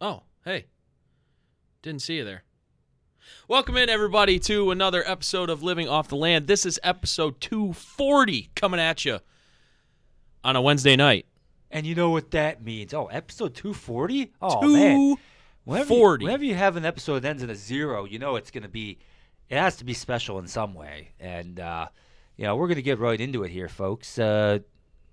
[0.00, 0.22] Oh,
[1.82, 2.44] Didn't see you there.
[3.48, 6.46] Welcome in, everybody, to another episode of Living Off the Land.
[6.46, 9.20] This is episode 240 coming at you
[10.44, 11.24] on a Wednesday night.
[11.70, 12.92] And you know what that means?
[12.92, 14.34] Oh, episode 240?
[14.42, 15.16] Oh, man.
[15.64, 16.24] Whenever you, 240.
[16.26, 18.68] whenever you have an episode that ends in a zero, you know it's going to
[18.68, 18.98] be,
[19.48, 21.12] it has to be special in some way.
[21.18, 21.88] And, uh,
[22.36, 24.18] you know, we're going to get right into it here, folks.
[24.18, 24.58] Uh,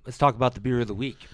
[0.06, 1.26] let's talk about the beer of the week.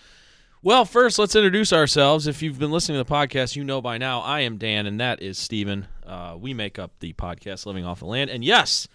[0.62, 2.28] Well, first, let's introduce ourselves.
[2.28, 5.00] If you've been listening to the podcast, you know by now I am Dan, and
[5.00, 5.88] that is Steven.
[6.12, 8.30] Uh, we make up the podcast Living Off the Land.
[8.30, 8.86] And yes,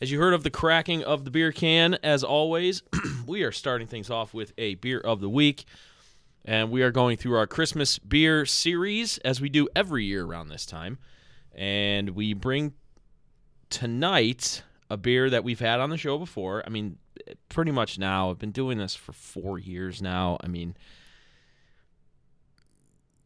[0.00, 2.82] as you heard of the cracking of the beer can, as always,
[3.28, 5.66] we are starting things off with a beer of the week.
[6.44, 10.48] And we are going through our Christmas beer series as we do every year around
[10.48, 10.98] this time.
[11.54, 12.72] And we bring
[13.70, 16.64] tonight a beer that we've had on the show before.
[16.66, 16.98] I mean,
[17.48, 18.30] pretty much now.
[18.30, 20.38] I've been doing this for four years now.
[20.42, 20.76] I mean,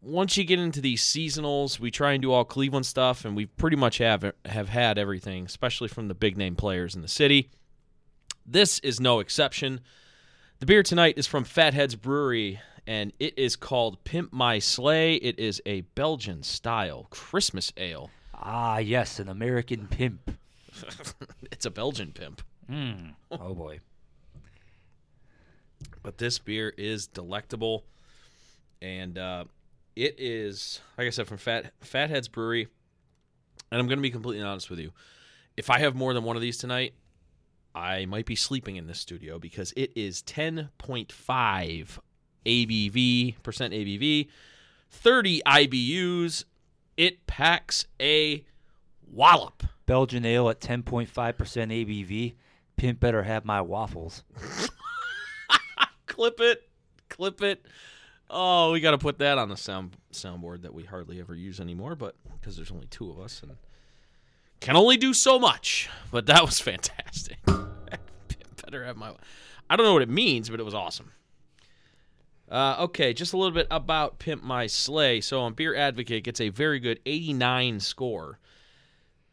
[0.03, 3.47] once you get into these seasonals, we try and do all Cleveland stuff, and we
[3.47, 7.51] pretty much have have had everything, especially from the big name players in the city.
[8.45, 9.81] This is no exception.
[10.59, 15.15] The beer tonight is from Fatheads Brewery, and it is called Pimp My Sleigh.
[15.17, 18.11] It is a Belgian style Christmas ale.
[18.35, 20.37] Ah, yes, an American pimp.
[21.53, 22.43] it's a Belgian pimp.
[22.69, 23.15] Mm.
[23.31, 23.81] Oh, boy.
[26.03, 27.85] but this beer is delectable
[28.81, 29.45] and uh,
[29.97, 32.69] it is like i said from fat fatheads brewery
[33.71, 34.93] and i'm going to be completely honest with you
[35.57, 36.95] if i have more than one of these tonight
[37.75, 41.99] i might be sleeping in this studio because it is 10.5
[42.47, 44.29] abv percent abv
[44.91, 46.45] 30 ibus
[46.97, 48.45] it packs a
[49.11, 52.35] wallop Belgian ale at 10.5% ABV.
[52.77, 54.23] Pimp better have my waffles.
[56.07, 56.69] clip it,
[57.09, 57.67] clip it.
[58.35, 61.61] Oh, we got to put that on the sound soundboard that we hardly ever use
[61.61, 63.53] anymore, but because there's only two of us and
[64.61, 65.91] can only do so much.
[66.11, 67.39] But that was fantastic.
[68.65, 69.13] Better have my.
[69.69, 71.13] I don't know what it means, but it was awesome.
[72.51, 75.21] Uh, okay, just a little bit about Pimp My Sleigh.
[75.21, 78.39] So on Beer Advocate gets a very good 89 score.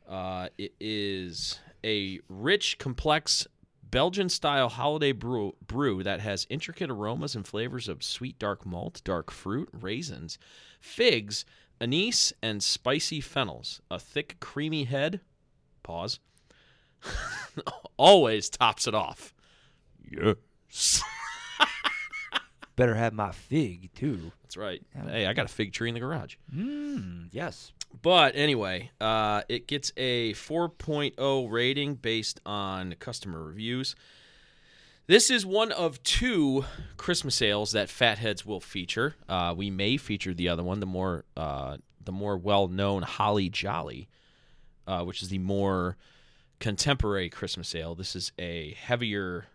[0.07, 3.47] Uh, it is a rich, complex
[3.91, 9.01] Belgian style holiday brew, brew that has intricate aromas and flavors of sweet dark malt,
[9.03, 10.37] dark fruit, raisins,
[10.79, 11.45] figs,
[11.81, 13.81] anise, and spicy fennels.
[13.89, 15.21] A thick, creamy head,
[15.81, 16.19] pause,
[17.97, 19.33] always tops it off.
[20.09, 21.01] Yes.
[22.75, 24.31] Better have my fig, too.
[24.43, 24.81] That's right.
[25.07, 26.35] Hey, I got a fig tree in the garage.
[26.53, 27.73] Mmm, yes.
[28.01, 33.95] But anyway, uh, it gets a 4.0 rating based on customer reviews.
[35.07, 36.65] This is one of two
[36.97, 39.15] Christmas ales that Fatheads will feature.
[39.27, 43.49] Uh, we may feature the other one, the more uh, the more well known Holly
[43.49, 44.07] Jolly,
[44.85, 45.97] uh, which is the more
[46.59, 47.95] contemporary Christmas ale.
[47.95, 49.47] This is a heavier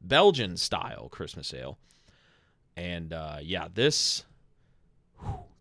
[0.00, 1.76] Belgian style Christmas ale,
[2.76, 4.24] and uh, yeah, this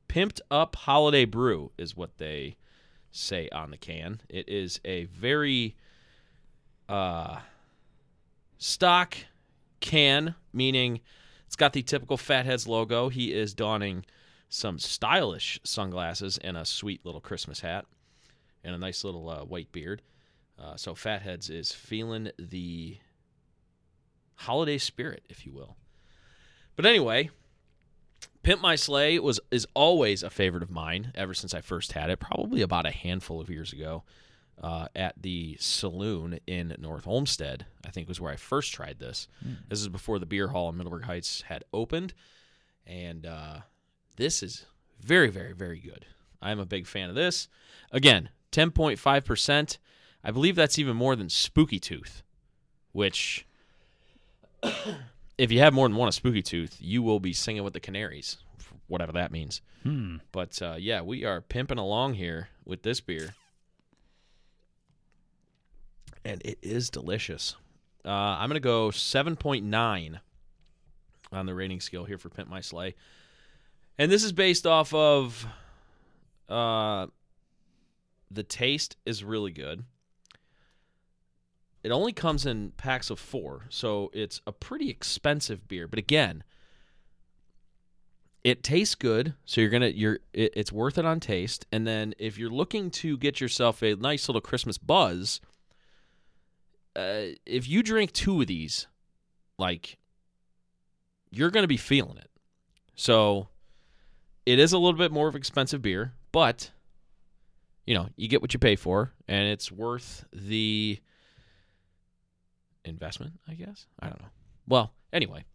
[0.07, 2.57] pimped up holiday brew is what they
[3.11, 4.21] say on the can.
[4.29, 5.75] It is a very
[6.89, 7.39] uh
[8.57, 9.17] stock
[9.79, 11.01] can, meaning
[11.45, 13.09] it's got the typical Fatheads logo.
[13.09, 14.05] He is donning
[14.49, 17.85] some stylish sunglasses and a sweet little Christmas hat
[18.63, 20.01] and a nice little uh, white beard.
[20.59, 22.97] Uh, so Fatheads is feeling the
[24.35, 25.75] holiday spirit, if you will.
[26.75, 27.29] But anyway,
[28.47, 32.09] Pimp My Sleigh was is always a favorite of mine ever since I first had
[32.09, 34.03] it, probably about a handful of years ago.
[34.63, 39.27] Uh, at the saloon in North Olmsted, I think was where I first tried this.
[39.67, 42.13] This is before the beer hall in Middleburg Heights had opened,
[42.85, 43.57] and uh,
[44.15, 44.65] this is
[45.01, 46.05] very, very, very good.
[46.41, 47.49] I'm a big fan of this.
[47.91, 49.77] Again, 10.5 percent.
[50.23, 52.23] I believe that's even more than Spooky Tooth,
[52.93, 53.45] which
[55.37, 57.79] if you have more than one of Spooky Tooth, you will be singing with the
[57.79, 58.37] Canaries,
[58.87, 59.61] whatever that means.
[59.83, 60.17] Hmm.
[60.31, 63.35] But uh, yeah, we are pimping along here with this beer,
[66.25, 67.55] and it is delicious.
[68.03, 70.19] Uh, I'm gonna go 7.9
[71.31, 72.95] on the rating scale here for Pimp My Sleigh,
[73.97, 75.45] and this is based off of
[76.49, 77.07] uh,
[78.31, 79.83] the taste is really good.
[81.87, 85.87] It only comes in packs of four, so it's a pretty expensive beer.
[85.87, 86.43] But again,
[88.43, 91.65] it tastes good, so you're gonna you're it, it's worth it on taste.
[91.71, 95.39] And then if you're looking to get yourself a nice little Christmas buzz,
[96.93, 98.87] uh, if you drink two of these,
[99.57, 99.97] like
[101.31, 102.29] you're gonna be feeling it.
[102.95, 103.47] So
[104.45, 106.69] it is a little bit more of expensive beer, but
[107.85, 110.99] you know you get what you pay for, and it's worth the
[112.87, 113.85] investment, I guess.
[113.99, 114.29] I don't know.
[114.67, 115.45] Well, anyway,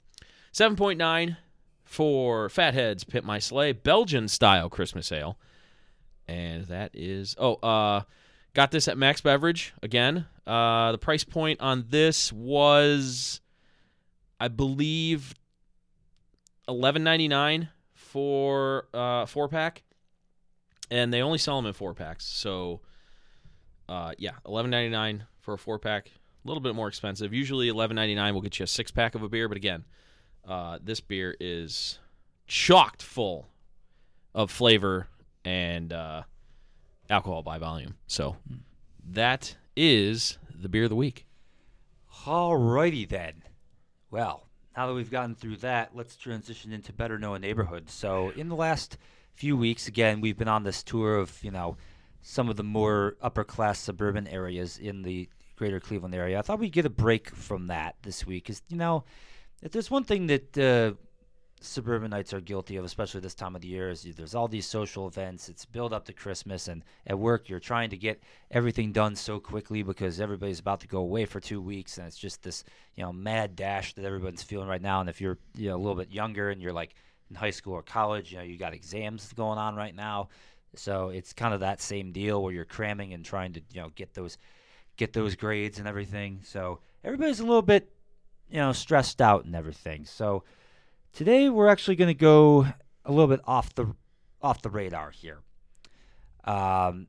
[0.52, 1.36] 7.9
[1.84, 5.38] for Fatheads Pit My Sleigh, Belgian style Christmas ale.
[6.28, 8.02] And that is, oh, uh,
[8.54, 10.26] got this at Max Beverage again.
[10.46, 13.40] Uh, the price point on this was,
[14.40, 15.34] I believe,
[16.68, 19.82] eleven ninety nine for uh, four pack,
[20.90, 22.24] and they only sell them in four packs.
[22.24, 22.80] So,
[23.88, 26.10] uh, yeah, eleven ninety nine for a four pack
[26.44, 27.32] a little bit more expensive.
[27.32, 29.84] Usually, eleven ninety nine will get you a six pack of a beer, but again,
[30.46, 31.98] uh, this beer is
[32.46, 33.48] chocked full
[34.34, 35.08] of flavor
[35.44, 36.22] and uh,
[37.10, 37.96] alcohol by volume.
[38.06, 38.36] So
[39.10, 41.26] that is the beer of the week.
[42.24, 43.42] Alrighty then.
[44.10, 47.92] Well, now that we've gotten through that, let's transition into better known neighborhoods.
[47.92, 48.98] So, in the last
[49.34, 51.76] few weeks, again, we've been on this tour of you know
[52.20, 56.38] some of the more upper class suburban areas in the greater Cleveland area.
[56.38, 59.04] I thought we'd get a break from that this week, because you know,
[59.62, 60.92] if there's one thing that uh,
[61.60, 65.06] suburbanites are guilty of, especially this time of the year, is there's all these social
[65.06, 65.48] events.
[65.48, 69.38] It's build up to Christmas, and at work you're trying to get everything done so
[69.38, 72.64] quickly because everybody's about to go away for two weeks, and it's just this
[72.96, 75.00] you know mad dash that everyone's feeling right now.
[75.00, 76.94] And if you're you know a little bit younger and you're like
[77.30, 80.28] in high school or college, you know you got exams going on right now,
[80.74, 83.90] so it's kind of that same deal where you're cramming and trying to you know
[83.94, 84.38] get those
[85.02, 86.40] get those grades and everything.
[86.44, 87.92] So everybody's a little bit
[88.50, 90.04] you know stressed out and everything.
[90.04, 90.44] So
[91.12, 92.66] Today we're actually going to go
[93.04, 93.94] a little bit off the
[94.40, 95.40] off the radar here.
[96.44, 97.06] Um,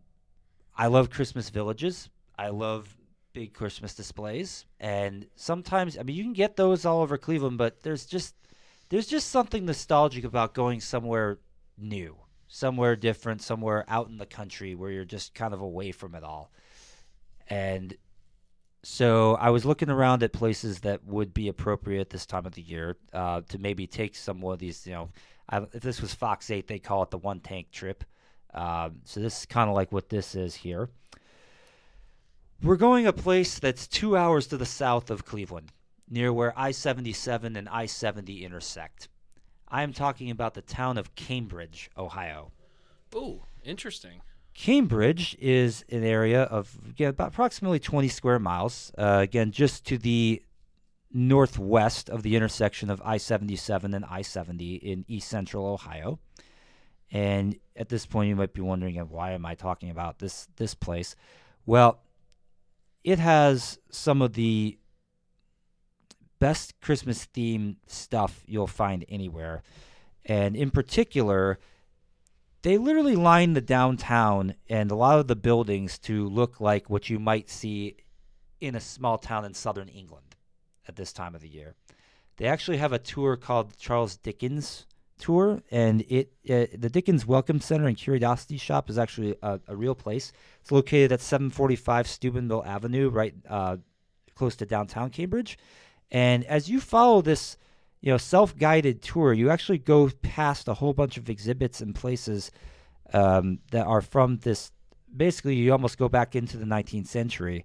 [0.75, 2.09] I love Christmas villages.
[2.37, 2.93] I love
[3.31, 7.81] big Christmas displays, and sometimes I mean you can get those all over Cleveland, but
[7.81, 8.35] there's just
[8.89, 11.39] there's just something nostalgic about going somewhere
[11.77, 12.17] new,
[12.49, 16.25] somewhere different, somewhere out in the country where you're just kind of away from it
[16.25, 16.51] all.
[17.49, 17.95] And
[18.83, 22.61] so I was looking around at places that would be appropriate this time of the
[22.61, 24.85] year uh, to maybe take some of these.
[24.85, 25.09] You know,
[25.49, 28.03] I, if this was Fox Eight, they call it the one tank trip.
[28.53, 30.89] Um, so this is kind of like what this is here.
[32.61, 35.71] We're going a place that's two hours to the south of Cleveland,
[36.09, 39.09] near where I-77 and I-70 intersect.
[39.67, 42.51] I am talking about the town of Cambridge, Ohio.
[43.15, 44.21] Ooh, interesting.
[44.53, 48.91] Cambridge is an area of again, about approximately 20 square miles.
[48.97, 50.43] Uh, again, just to the
[51.11, 56.19] northwest of the intersection of I 77 and I 70 in east central Ohio.
[57.11, 60.47] And at this point, you might be wondering, uh, why am I talking about this
[60.55, 61.15] this place?
[61.65, 61.99] Well,
[63.03, 64.77] it has some of the
[66.39, 69.61] best Christmas themed stuff you'll find anywhere,
[70.25, 71.59] and in particular,
[72.63, 77.09] they literally line the downtown and a lot of the buildings to look like what
[77.09, 77.97] you might see
[78.59, 80.35] in a small town in southern England
[80.87, 81.75] at this time of the year.
[82.37, 84.85] They actually have a tour called Charles Dickens
[85.19, 89.75] tour, and it uh, the Dickens Welcome Center and Curiosity Shop is actually a, a
[89.75, 90.31] real place.
[90.61, 93.77] It's located at 745 Steubenville Avenue, right uh,
[94.35, 95.59] close to downtown Cambridge.
[96.11, 97.57] And as you follow this,
[98.03, 102.51] you know, self-guided tour, you actually go past a whole bunch of exhibits and places
[103.13, 104.73] um, that are from this.
[105.15, 107.63] Basically, you almost go back into the 19th century.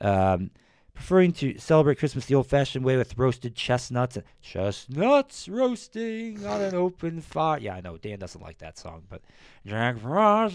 [0.00, 0.52] Um,
[0.94, 6.74] preferring to celebrate Christmas the old-fashioned way with roasted chestnuts and chestnuts roasting on an
[6.76, 7.58] open fire.
[7.58, 9.22] Yeah, I know Dan doesn't like that song, but
[9.66, 10.54] Jack Frost.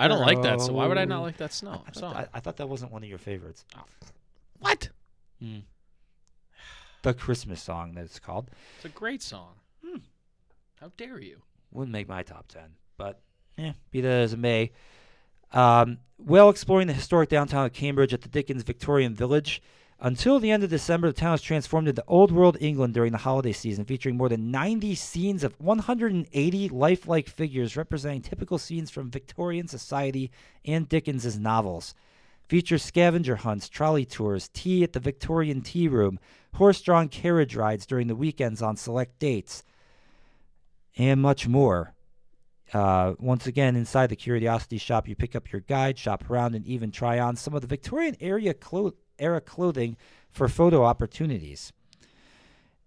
[0.00, 0.62] I don't like that.
[0.62, 2.14] So why would I not like that snow I, thought, song?
[2.14, 3.66] I, I thought that wasn't one of your favorites.
[4.60, 4.88] what?
[7.02, 9.54] The Christmas song that it's called It's a great song.
[10.80, 11.42] How dare you?
[11.70, 13.20] wouldn't make my top ten, but
[13.56, 14.72] eh, be that as it may.
[15.52, 19.62] Um, while exploring the historic downtown of Cambridge at the Dickens Victorian Village,
[20.00, 23.18] until the end of December, the town was transformed into Old World England during the
[23.18, 29.10] holiday season, featuring more than 90 scenes of 180 lifelike figures representing typical scenes from
[29.10, 30.32] Victorian society
[30.64, 31.94] and Dickens's novels.
[32.52, 36.20] Features scavenger hunts, trolley tours, tea at the Victorian Tea Room,
[36.52, 39.64] horse-drawn carriage rides during the weekends on select dates,
[40.98, 41.94] and much more.
[42.74, 46.66] Uh, once again, inside the Curiosity Shop, you pick up your guide, shop around, and
[46.66, 49.96] even try on some of the Victorian area clo- era clothing
[50.30, 51.72] for photo opportunities.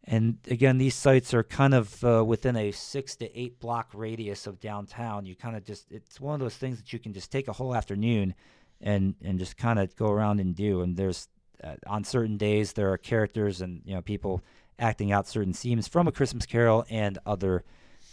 [0.04, 4.46] And again, these sites are kind of uh, within a six to eight block radius
[4.46, 5.26] of downtown.
[5.26, 7.54] You kind of just, it's one of those things that you can just take a
[7.54, 8.36] whole afternoon
[8.82, 10.82] and, and just kind of go around and do.
[10.82, 11.28] And there's,
[11.64, 14.44] uh, on certain days, there are characters and, you know, people
[14.78, 17.64] acting out certain scenes from A Christmas Carol and other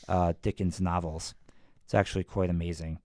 [0.08, 1.34] uh, Dickens novels.
[1.84, 2.98] It's actually quite amazing.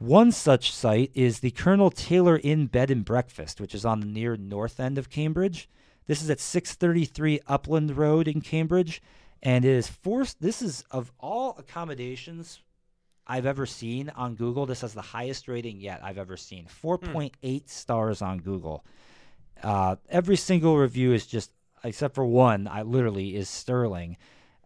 [0.00, 4.06] One such site is the Colonel Taylor Inn Bed and Breakfast, which is on the
[4.06, 5.68] near north end of Cambridge.
[6.06, 9.02] This is at 633 Upland Road in Cambridge,
[9.42, 10.40] and it is forced.
[10.40, 12.60] This is of all accommodations
[13.30, 14.66] I've ever seen on Google.
[14.66, 16.66] This has the highest rating yet I've ever seen.
[16.82, 18.84] 4.8 stars on Google.
[19.62, 21.52] Uh, every single review is just,
[21.84, 24.16] except for one, I literally is sterling.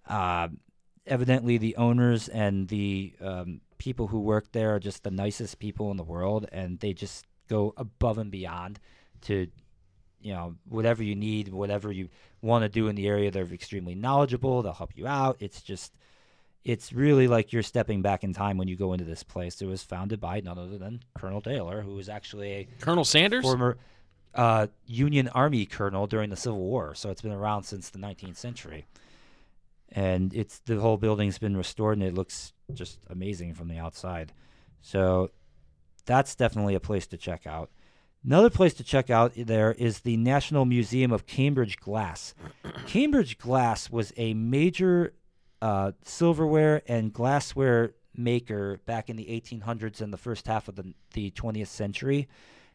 [0.08, 0.48] Uh,
[1.06, 5.90] evidently, the owners and the um, people who work there are just the nicest people
[5.90, 8.80] in the world, and they just go above and beyond
[9.22, 9.46] to,
[10.22, 12.08] you know, whatever you need, whatever you
[12.40, 13.30] want to do in the area.
[13.30, 14.62] They're extremely knowledgeable.
[14.62, 15.36] They'll help you out.
[15.40, 15.98] It's just,
[16.64, 19.60] it's really like you're stepping back in time when you go into this place.
[19.60, 23.44] It was founded by none other than Colonel Taylor, who was actually a Colonel Sanders?
[23.44, 23.76] former
[24.34, 26.94] uh, Union Army colonel during the Civil War.
[26.94, 28.86] So it's been around since the 19th century,
[29.92, 34.32] and it's the whole building's been restored, and it looks just amazing from the outside.
[34.80, 35.30] So
[36.06, 37.70] that's definitely a place to check out.
[38.24, 42.34] Another place to check out there is the National Museum of Cambridge Glass.
[42.86, 45.12] Cambridge Glass was a major
[45.64, 50.92] uh, silverware and glassware maker back in the 1800s and the first half of the,
[51.14, 52.28] the 20th century.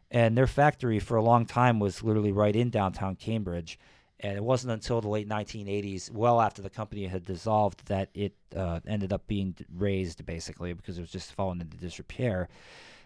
[0.09, 3.77] And their factory for a long time was literally right in downtown Cambridge.
[4.21, 8.33] And it wasn't until the late 1980s, well after the company had dissolved, that it
[8.55, 12.49] uh, ended up being raised basically because it was just falling into disrepair.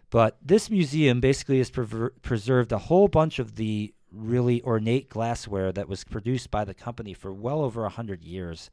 [0.09, 5.89] But this museum basically has preserved a whole bunch of the really ornate glassware that
[5.89, 8.69] was produced by the company for well over 100 years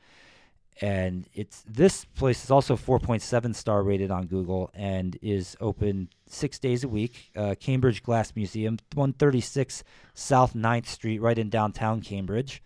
[0.81, 6.59] and it's this place is also 4.7 star rated on Google and is open six
[6.59, 7.31] days a week.
[7.37, 9.85] Uh, Cambridge Glass Museum, 136
[10.15, 12.63] South 9th Street, right in downtown Cambridge.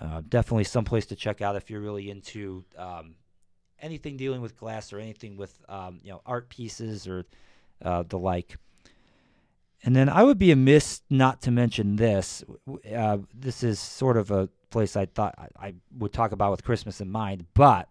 [0.00, 3.14] Uh, definitely someplace to check out if you're really into um,
[3.80, 7.24] anything dealing with glass or anything with um, you know art pieces or
[7.84, 8.56] uh, the like.
[9.84, 12.44] And then I would be amiss not to mention this.
[12.94, 16.64] Uh, this is sort of a place I thought I, I would talk about with
[16.64, 17.88] Christmas in mind, but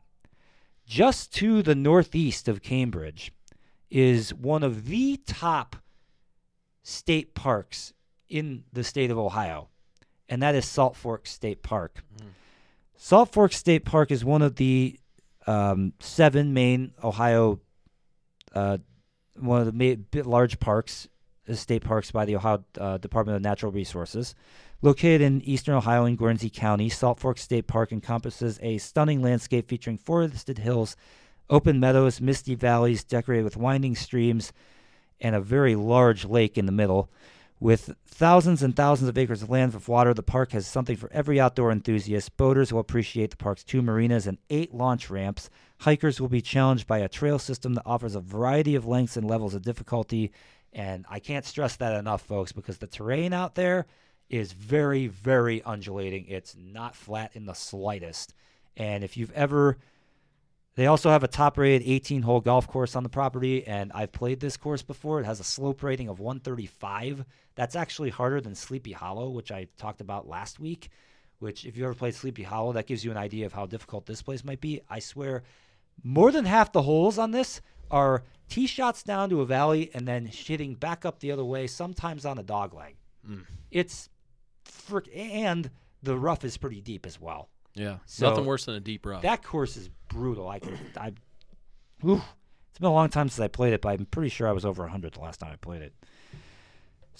[0.85, 3.31] just to the northeast of Cambridge
[3.89, 5.75] is one of the top
[6.83, 7.93] state parks
[8.29, 9.67] in the state of Ohio,
[10.29, 12.03] and that is Salt Fork State Park.
[12.95, 14.97] Salt Fork State Park is one of the
[15.47, 17.59] um, seven main Ohio,
[18.53, 18.77] uh,
[19.37, 21.07] one of the ma- bit large parks,
[21.53, 24.35] state parks by the Ohio uh, Department of Natural Resources.
[24.81, 29.67] Located in eastern Ohio in Guernsey County, Salt Fork State Park encompasses a stunning landscape
[29.67, 30.95] featuring forested hills,
[31.49, 34.53] open meadows, misty valleys decorated with winding streams,
[35.19, 37.09] and a very large lake in the middle.
[37.59, 41.11] With thousands and thousands of acres of land with water, the park has something for
[41.13, 42.35] every outdoor enthusiast.
[42.35, 45.47] Boaters will appreciate the park's two marinas and eight launch ramps.
[45.81, 49.27] Hikers will be challenged by a trail system that offers a variety of lengths and
[49.29, 50.31] levels of difficulty.
[50.73, 53.87] And I can't stress that enough, folks, because the terrain out there
[54.29, 56.25] is very, very undulating.
[56.27, 58.33] It's not flat in the slightest.
[58.77, 59.77] And if you've ever
[60.75, 64.11] they also have a top rated 18 hole golf course on the property, and I've
[64.11, 65.19] played this course before.
[65.19, 67.25] It has a slope rating of 135.
[67.55, 70.89] That's actually harder than Sleepy Hollow, which I talked about last week.
[71.39, 74.05] Which, if you ever played Sleepy Hollow, that gives you an idea of how difficult
[74.05, 74.81] this place might be.
[74.89, 75.43] I swear,
[76.03, 77.61] more than half the holes on this
[77.91, 81.67] are tee shots down to a valley and then hitting back up the other way,
[81.67, 82.95] sometimes on a dog leg.
[83.27, 83.45] Mm.
[83.69, 84.09] It's
[84.65, 85.69] frick, and
[86.03, 87.49] the rough is pretty deep as well.
[87.75, 87.97] Yeah.
[88.05, 89.21] So- Nothing worse than a deep rough.
[89.21, 90.47] That course is brutal.
[90.49, 91.13] I can, I,
[92.03, 94.65] it's been a long time since I played it, but I'm pretty sure I was
[94.65, 95.93] over 100 the last time I played it.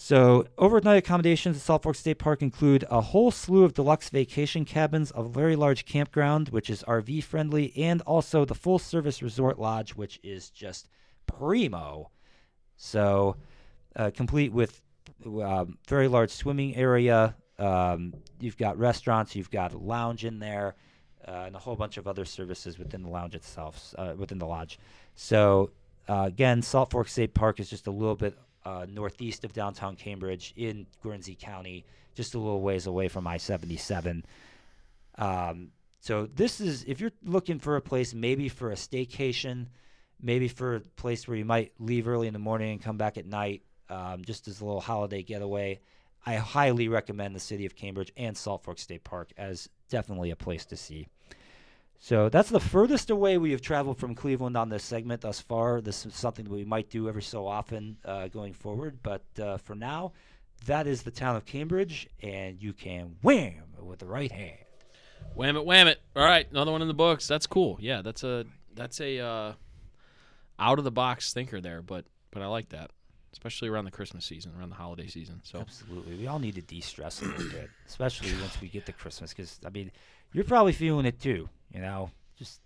[0.03, 4.65] So, overnight accommodations at Salt Fork State Park include a whole slew of deluxe vacation
[4.65, 9.60] cabins, a very large campground, which is RV friendly, and also the full service resort
[9.60, 10.89] lodge, which is just
[11.27, 12.10] primo.
[12.77, 13.36] So,
[13.96, 14.81] uh, complete with
[15.24, 17.36] um, very large swimming area.
[17.60, 20.74] Um, you've got restaurants, you've got a lounge in there,
[21.27, 24.48] uh, and a whole bunch of other services within the lounge itself, uh, within the
[24.48, 24.79] lodge.
[25.13, 25.70] So,
[26.10, 29.96] uh, again, Salt Fork State Park is just a little bit uh, northeast of downtown
[29.96, 34.25] Cambridge in Guernsey County, just a little ways away from I 77.
[35.18, 39.68] Um, so, this is, if you're looking for a place maybe for a staycation,
[40.22, 43.18] maybe for a place where you might leave early in the morning and come back
[43.18, 45.80] at night, um, just as a little holiday getaway.
[46.25, 50.36] I highly recommend the city of Cambridge and Salt Fork State Park as definitely a
[50.36, 51.08] place to see.
[52.03, 55.81] So that's the furthest away we have traveled from Cleveland on this segment thus far.
[55.81, 59.58] This is something that we might do every so often uh, going forward, but uh,
[59.58, 60.13] for now,
[60.65, 64.58] that is the town of Cambridge, and you can wham with the right hand.
[65.36, 66.01] Wham it, wham it.
[66.15, 67.27] All right, another one in the books.
[67.27, 67.77] That's cool.
[67.79, 69.53] Yeah, that's a that's a uh,
[70.58, 72.89] out of the box thinker there, but but I like that,
[73.31, 75.39] especially around the Christmas season, around the holiday season.
[75.43, 76.15] So Absolutely.
[76.15, 79.36] We all need to de-stress a little bit, especially once we get to Christmas.
[79.36, 79.91] Because I mean,
[80.34, 81.48] you're probably feeling it too.
[81.74, 82.60] You know, just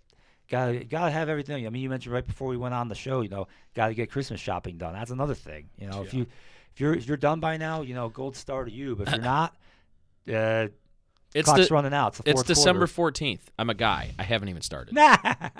[0.48, 1.66] gotta gotta have everything.
[1.66, 3.20] I mean, you mentioned right before we went on the show.
[3.20, 4.94] You know, gotta get Christmas shopping done.
[4.94, 5.68] That's another thing.
[5.78, 6.26] You know, if you
[6.74, 8.96] if you're if you're done by now, you know, gold star to you.
[8.96, 9.54] But if you're not,
[10.32, 10.68] uh,
[11.34, 12.18] it's clock's the running out.
[12.20, 13.50] It's, it's December fourteenth.
[13.58, 14.12] I'm a guy.
[14.18, 14.94] I haven't even started.
[14.94, 15.16] Nah.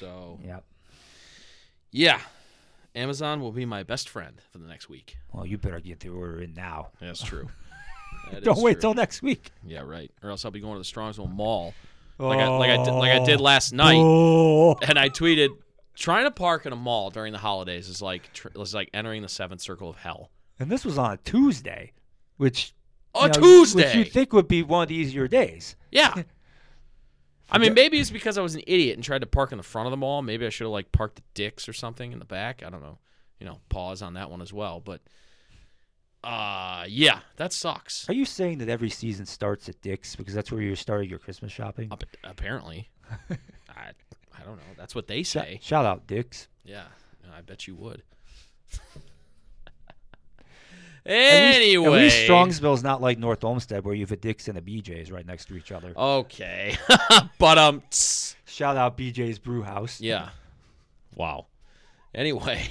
[0.00, 0.64] So yep.
[1.92, 2.20] yeah,
[2.94, 5.18] Amazon will be my best friend for the next week.
[5.30, 6.88] Well, you better get the order in now.
[7.00, 7.50] That's true.
[8.42, 8.80] Don't wait true.
[8.80, 9.50] till next week.
[9.66, 10.10] Yeah, right.
[10.22, 11.74] Or else I'll be going to the Strongsville Mall
[12.28, 13.26] like I like I did, like I oh.
[13.26, 13.98] did last night.
[13.98, 14.76] Oh.
[14.82, 15.50] and I tweeted,
[15.94, 19.22] trying to park in a mall during the holidays is like tr- is like entering
[19.22, 20.30] the seventh circle of hell.
[20.58, 21.92] And this was on a Tuesday,
[22.36, 22.74] which
[23.12, 23.84] Oh, you know, Tuesday.
[23.84, 25.74] which you think would be one of the easier days.
[25.90, 26.14] Yeah.
[27.52, 29.64] I mean, maybe it's because I was an idiot and tried to park in the
[29.64, 30.22] front of the mall.
[30.22, 32.62] Maybe I should have like parked the dicks or something in the back.
[32.64, 32.98] I don't know.
[33.40, 34.78] You know, pause on that one as well.
[34.78, 35.00] But
[36.22, 38.08] uh yeah, that sucks.
[38.08, 41.18] Are you saying that every season starts at Dick's because that's where you're starting your
[41.18, 41.90] Christmas shopping?
[42.24, 42.88] Apparently.
[43.30, 43.90] I
[44.38, 44.62] I don't know.
[44.76, 45.58] That's what they say.
[45.62, 46.48] Shout out Dick's.
[46.64, 46.84] Yeah,
[47.34, 48.02] I bet you would.
[51.06, 54.48] At least- anyway, at least Strongsville's not like North Olmsted where you have a Dick's
[54.48, 55.94] and a BJ's right next to each other.
[55.96, 56.76] Okay,
[57.38, 60.00] but um, tss, Shout out BJ's Brew House.
[60.00, 60.28] yeah.
[61.14, 61.46] Wow.
[62.14, 62.68] Anyway.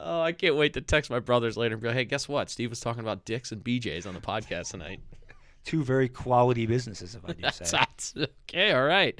[0.00, 2.50] Oh, I can't wait to text my brothers later and go, "Hey, guess what?
[2.50, 5.00] Steve was talking about dicks and BJ's on the podcast tonight."
[5.64, 7.78] Two very quality businesses, if I do That's, say.
[7.78, 8.14] that's
[8.48, 8.72] okay.
[8.72, 9.18] All right.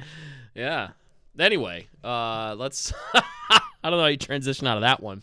[0.54, 0.90] Yeah.
[1.38, 2.92] Anyway, uh, let's.
[3.14, 3.60] I
[3.90, 5.22] don't know how you transition out of that one.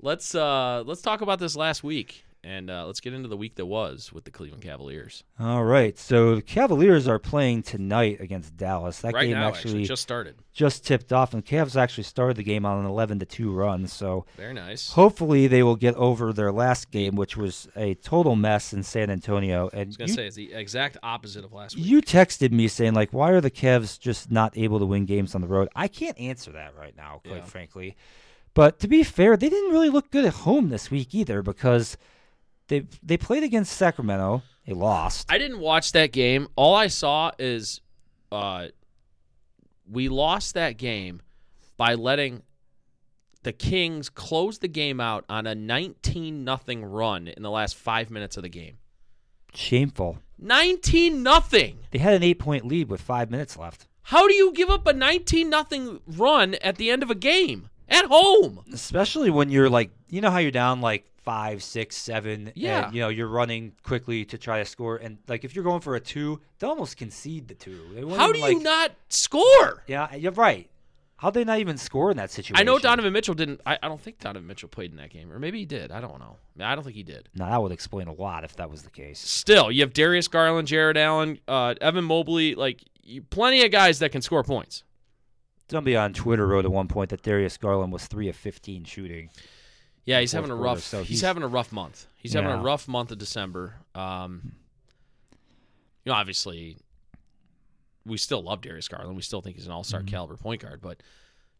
[0.00, 3.56] Let's uh, let's talk about this last week, and uh, let's get into the week
[3.56, 5.24] that was with the Cleveland Cavaliers.
[5.38, 5.98] All right.
[5.98, 9.00] So the Cavaliers are playing tonight against Dallas.
[9.00, 10.36] That right game now, actually, actually, just started.
[10.52, 13.52] just tipped off, and the Cavs actually started the game on an 11 to 2
[13.52, 13.86] run.
[13.86, 14.90] So Very nice.
[14.92, 19.10] hopefully they will get over their last game, which was a total mess in San
[19.10, 19.68] Antonio.
[19.72, 21.84] And I was gonna say it's the exact opposite of last week.
[21.84, 25.34] you texted me saying like, why are the Cavs just not able to win games
[25.34, 25.68] on the road?
[25.76, 27.44] I can't answer that right now, quite Yeah.
[27.44, 27.96] frankly.
[28.52, 31.96] But to be fair, they didn't really look good at home this week either because
[32.70, 34.42] they they played against Sacramento.
[34.66, 35.26] They lost.
[35.30, 36.48] I didn't watch that game.
[36.54, 37.80] All I saw is
[38.30, 38.68] uh,
[39.90, 41.20] we lost that game
[41.76, 42.42] by letting
[43.42, 48.10] the Kings close the game out on a 19 nothing run in the last 5
[48.10, 48.76] minutes of the game.
[49.54, 50.18] Shameful.
[50.38, 51.78] 19 nothing.
[51.90, 53.88] They had an eight point lead with five minutes left.
[54.02, 57.68] How do you give up a 19 nothing run at the end of a game
[57.88, 58.62] at home?
[58.72, 62.52] Especially when you're like, you know how you're down like five, six, seven.
[62.54, 62.86] Yeah.
[62.86, 64.96] And, you know, you're running quickly to try to score.
[64.96, 68.08] And like if you're going for a two, they almost concede the two.
[68.16, 69.82] How do even, you not score?
[69.86, 70.68] Yeah, you're right.
[71.16, 72.56] How'd they not even score in that situation?
[72.56, 73.60] I know Donovan Mitchell didn't.
[73.66, 75.92] I, I don't think Donovan Mitchell played in that game, or maybe he did.
[75.92, 76.36] I don't know.
[76.58, 77.28] I don't think he did.
[77.34, 79.18] Now that would explain a lot if that was the case.
[79.18, 83.98] Still, you have Darius Garland, Jarrett Allen, uh, Evan Mobley, like you, plenty of guys
[83.98, 84.82] that can score points.
[85.70, 89.28] Somebody on Twitter wrote at one point that Darius Garland was three of fifteen shooting.
[90.04, 90.80] Yeah, he's having a quarter, rough.
[90.82, 92.06] so he's, he's- having a rough month.
[92.16, 93.74] He's having a rough month of December.
[93.94, 94.52] Um,
[96.04, 96.76] you know, obviously,
[98.04, 99.16] we still love Darius Garland.
[99.16, 100.08] We still think he's an all-star Mm-hmm.
[100.08, 100.80] caliber point guard.
[100.82, 101.02] But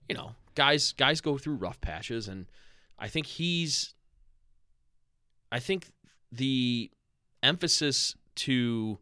[0.09, 2.47] you know, guys, guys go through rough patches, and
[2.99, 3.95] I think he's.
[5.53, 5.87] I think
[6.33, 6.91] the
[7.43, 8.99] emphasis to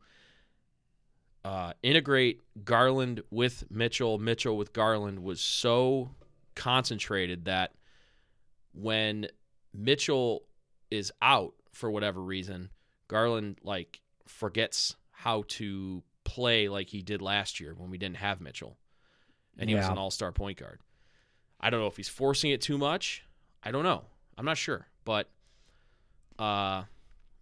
[1.45, 6.11] uh, integrate Garland with Mitchell, Mitchell with Garland was so
[6.55, 7.73] concentrated that
[8.81, 9.27] when
[9.75, 10.45] Mitchell
[10.91, 12.71] is out for whatever reason,
[13.09, 18.41] Garland like forgets how to play like he did last year when we didn't have
[18.41, 18.77] Mitchell.
[19.59, 20.79] And he was an all-star point guard.
[21.61, 23.25] I don't know if he's forcing it too much.
[23.65, 24.05] I don't know.
[24.37, 25.29] I'm not sure, but
[26.39, 26.85] uh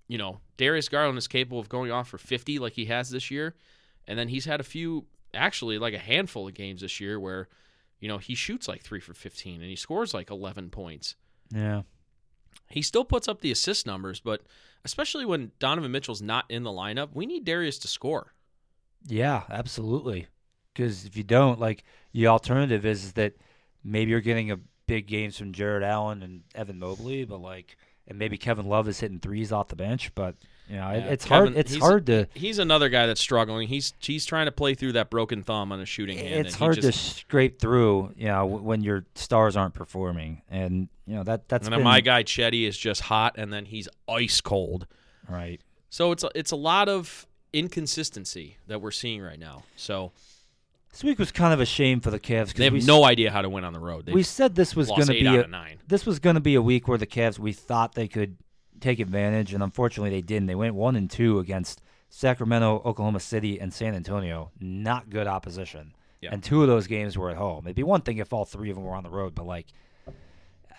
[0.08, 3.30] you know, Darius Garland is capable of going off for 50 like he has this
[3.30, 3.56] year,
[4.06, 7.48] and then he's had a few actually like a handful of games this year where
[7.98, 11.16] you know, he shoots like 3 for 15 and he scores like 11 points
[11.50, 11.82] Yeah.
[12.68, 14.42] he still puts up the assist numbers, but
[14.84, 18.32] especially when Donovan Mitchell's not in the lineup, we need Darius to score.
[19.06, 20.26] Yeah, absolutely.
[20.72, 23.34] Because if you don't, like, the alternative is that
[23.84, 28.18] maybe you're getting a big games from Jarrett Allen and Evan Mobley, but like, and
[28.18, 30.36] maybe Kevin Love is hitting threes off the bench, but
[30.68, 31.56] you know, Yeah, it's Kevin- hard.
[31.58, 32.26] It's hard to.
[32.34, 33.68] He's another guy that's struggling.
[33.68, 36.46] He's he's trying to play through that broken thumb on a shooting hand.
[36.46, 41.14] It's hard to scrape through, you know, w- when your stars aren't performing, and you
[41.14, 43.88] know that that's and been then my guy Cedi is just hot, and then he's
[44.08, 44.86] ice cold.
[45.28, 45.60] right.
[45.88, 49.62] So it's a, it's a lot of inconsistency that we're seeing right now.
[49.76, 50.12] So
[50.90, 53.04] This week was kind of a shame for the Cavs because they have we, no
[53.04, 54.06] idea how to win on the road.
[54.06, 55.78] They we said this was going to be a, nine.
[55.88, 58.36] this was going to be a week where the Cavs we thought they could
[58.80, 60.46] take advantage, and unfortunately they didn't.
[60.46, 64.50] They went one and two against Sacramento, Oklahoma City, and San Antonio.
[64.60, 65.94] Not good opposition.
[66.20, 66.30] Yeah.
[66.32, 67.66] And two of those games were at home.
[67.66, 69.66] It'd be one thing if all three of them were on the road, but like,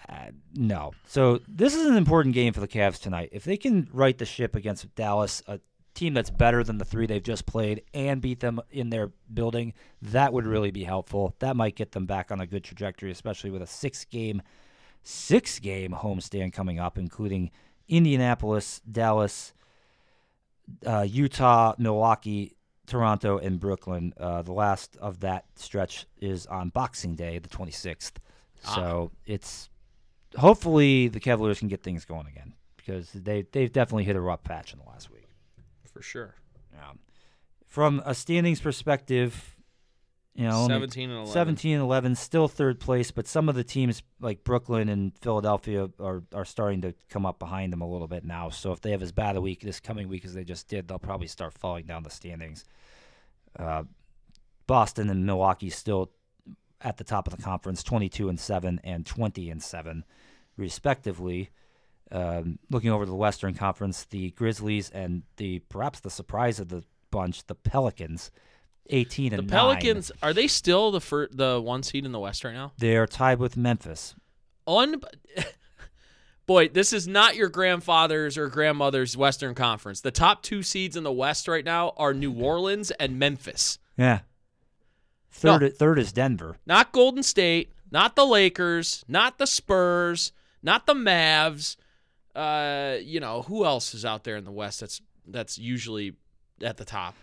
[0.10, 0.94] uh, no.
[1.06, 3.30] So this is an important game for the Cavs tonight.
[3.32, 5.60] If they can right the ship against Dallas, a
[5.94, 9.74] team that's better than the three they've just played, and beat them in their building,
[10.02, 11.36] that would really be helpful.
[11.40, 14.42] That might get them back on a good trajectory, especially with a six-game,
[15.04, 17.52] six-game homestand coming up, including
[17.90, 19.54] Indianapolis, Dallas,
[20.86, 24.14] uh, Utah, Milwaukee, Toronto, and Brooklyn.
[24.18, 28.14] Uh, the last of that stretch is on Boxing Day, the 26th.
[28.76, 29.70] So it's
[30.38, 34.44] hopefully the Cavaliers can get things going again because they they've definitely hit a rough
[34.44, 35.28] patch in the last week.
[35.94, 36.36] for sure.
[36.74, 37.00] Um,
[37.66, 39.57] from a standings perspective,
[40.38, 41.34] you know, let me- 17 and 11.
[41.34, 45.90] 17 and 11, still third place, but some of the teams like Brooklyn and Philadelphia
[46.00, 48.50] are, are starting to come up behind them a little bit now.
[48.50, 50.88] So if they have as bad a week this coming week as they just did,
[50.88, 52.66] they'll probably start falling down the standings.
[53.58, 53.84] Uh,
[54.68, 56.12] Boston and Milwaukee still
[56.82, 60.06] at the top of the conference, 22 and 7 and 20 and 7,
[60.56, 61.50] respectively.
[62.12, 66.84] Um, looking over the Western Conference, the Grizzlies and the perhaps the surprise of the
[67.12, 68.32] bunch, the Pelicans,
[68.90, 69.60] 18 The and 9.
[69.60, 72.72] Pelicans are they still the fir- the one seed in the West right now?
[72.78, 74.16] They are tied with Memphis.
[74.66, 75.02] Un-
[76.46, 80.00] Boy, this is not your grandfather's or grandmother's Western Conference.
[80.00, 83.80] The top two seeds in the West right now are New Orleans and Memphis.
[83.98, 84.20] Yeah.
[85.30, 86.58] Third, third is Denver.
[86.66, 90.32] Not Golden State, not the Lakers, not the Spurs,
[90.64, 91.76] not the Mavs.
[92.34, 94.80] Uh, you know who else is out there in the West?
[94.80, 96.14] That's that's usually
[96.62, 97.16] at the top.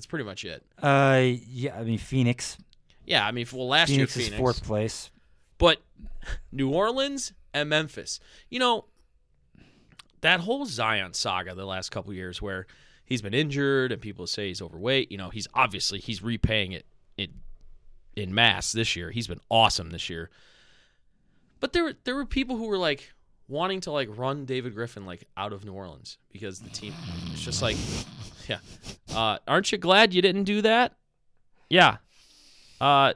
[0.00, 0.64] That's pretty much it.
[0.82, 2.56] Uh, yeah, I mean Phoenix.
[3.04, 5.10] Yeah, I mean, well, last Phoenix year is fourth place.
[5.58, 5.82] but
[6.50, 8.18] New Orleans and Memphis.
[8.48, 8.86] You know,
[10.22, 12.66] that whole Zion saga the last couple years, where
[13.04, 15.12] he's been injured and people say he's overweight.
[15.12, 16.86] You know, he's obviously he's repaying it
[17.18, 17.28] in
[18.16, 19.10] in mass this year.
[19.10, 20.30] He's been awesome this year.
[21.60, 23.12] But there were there were people who were like
[23.50, 26.94] wanting to like run David Griffin like out of New Orleans because the team
[27.32, 27.76] it's just like
[28.48, 28.58] yeah.
[29.14, 30.94] Uh, aren't you glad you didn't do that?
[31.68, 31.98] Yeah.
[32.80, 33.12] Uh,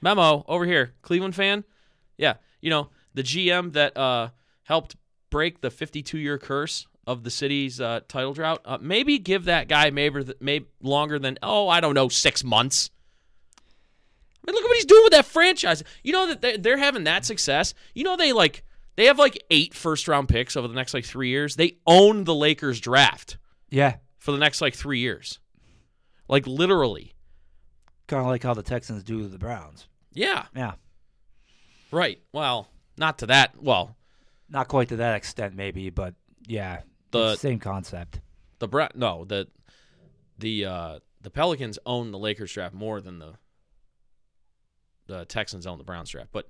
[0.00, 1.64] memo over here, Cleveland fan.
[2.16, 4.30] Yeah, you know the GM that uh,
[4.64, 4.96] helped
[5.30, 8.60] break the 52-year curse of the city's uh, title drought.
[8.64, 12.90] Uh, maybe give that guy maybe maybe longer than oh I don't know six months.
[13.56, 15.82] I mean, look at what he's doing with that franchise.
[16.02, 17.74] You know that they're, they're having that success.
[17.94, 18.62] You know they like
[18.98, 21.54] they have like eight first round picks over the next like three years.
[21.54, 23.38] They own the Lakers draft
[23.70, 25.38] Yeah, for the next like three years,
[26.28, 27.14] like literally.
[28.08, 29.86] kind of like how the Texans do the Browns.
[30.12, 30.72] Yeah, Yeah,
[31.92, 32.20] right.
[32.32, 33.52] Well, not to that.
[33.62, 33.96] Well,
[34.50, 36.14] not quite to that extent, maybe, but
[36.48, 36.80] yeah,
[37.12, 38.20] The- same concept.
[38.58, 39.46] the Bra- no the
[40.38, 43.34] the uh the Pelicans own the Lakers draft more than the
[45.06, 46.48] the Texans own the Browns draft, but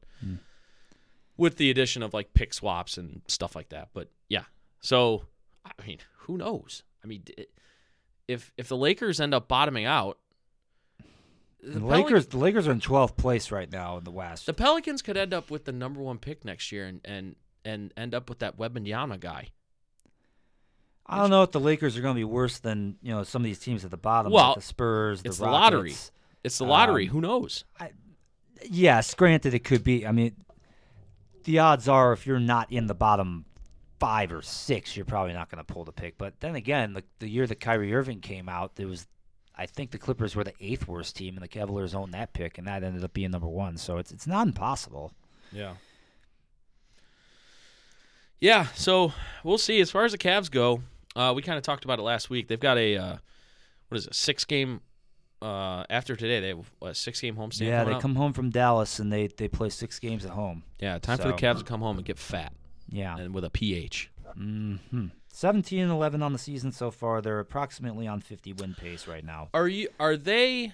[1.38, 3.88] with the addition of like pick swaps and stuff like that.
[3.94, 4.44] But yeah,
[4.80, 5.24] so
[5.64, 6.82] I mean, who knows?
[7.02, 7.24] I mean,
[8.26, 10.18] if if the Lakers end up bottoming out,
[11.62, 14.46] The, Pelic- Lakers, the Lakers are in 12th place right now in the West.
[14.46, 17.92] the Pelicans could end up with the number one pick next year and and and
[17.96, 19.48] end up with that Wembanyama guy.
[21.10, 23.42] I don't know if the Lakers are going to be worse than you know some
[23.42, 25.94] of these teams at the bottom, Well, like the Spurs, the it's the lottery.
[26.44, 27.06] It's the lottery.
[27.08, 27.64] Um, who knows?
[28.68, 30.06] Yes, granted, it could be.
[30.06, 30.34] I mean,
[31.48, 33.46] the odds are if you're not in the bottom
[33.98, 36.18] five or six, you're probably not going to pull the pick.
[36.18, 39.06] But then again, the the year that Kyrie Irving came out, there was,
[39.56, 42.58] I think the Clippers were the eighth worst team, and the Cavaliers owned that pick,
[42.58, 43.78] and that ended up being number one.
[43.78, 45.14] So it's it's not impossible.
[45.50, 45.72] Yeah.
[48.40, 49.80] Yeah, so we'll see.
[49.80, 50.82] As far as the Cavs go,
[51.16, 52.48] uh, we kind of talked about it last week.
[52.48, 53.16] They've got a uh,
[53.88, 54.14] what is it?
[54.14, 54.82] Six game
[55.42, 56.40] uh, after today.
[56.40, 57.66] They have a six game home homestand.
[57.66, 58.02] yeah, they up?
[58.02, 60.62] come home from Dallas and they they play six games at home.
[60.78, 62.52] Yeah, time for the Cavs to come home and get fat
[62.88, 63.16] Yeah.
[63.18, 64.10] and with a pH.
[64.34, 64.76] hmm
[65.30, 67.20] 17 and 11 on the season so far.
[67.20, 69.50] They're approximately on 50 win pace right now.
[69.54, 69.88] Are you?
[70.00, 70.72] Are they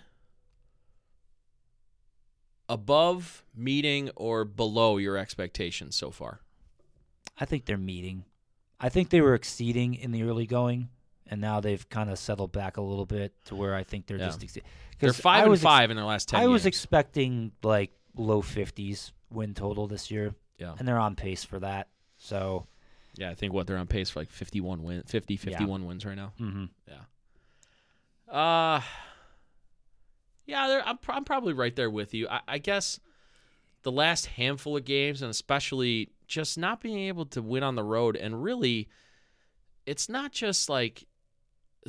[2.69, 6.41] above, meeting, or below your expectations so far?
[7.39, 8.25] I think they're meeting.
[8.81, 10.89] I think they were exceeding in the early going,
[11.27, 14.19] and now they've kind of settled back a little bit to where I think they're
[14.19, 14.27] Yeah.
[14.27, 14.69] just exceeding.
[14.99, 16.41] They're five and five in their last ten.
[16.41, 21.43] I was expecting like low 50s win total this year, yeah, and they're on pace
[21.45, 21.89] for that.
[22.19, 22.67] So,
[23.17, 23.31] yeah.
[23.31, 26.33] I think what they're on pace for like 51 win, 50, 51 wins right now.
[26.41, 26.69] mhm.
[28.29, 28.81] Uh
[30.47, 32.29] yeah, I'm, I'm probably right there with you.
[32.29, 33.01] I, I guess
[33.83, 37.83] the last handful of games, and especially just not being able to win on the
[37.83, 38.89] road, and really,
[39.87, 41.07] it's not just like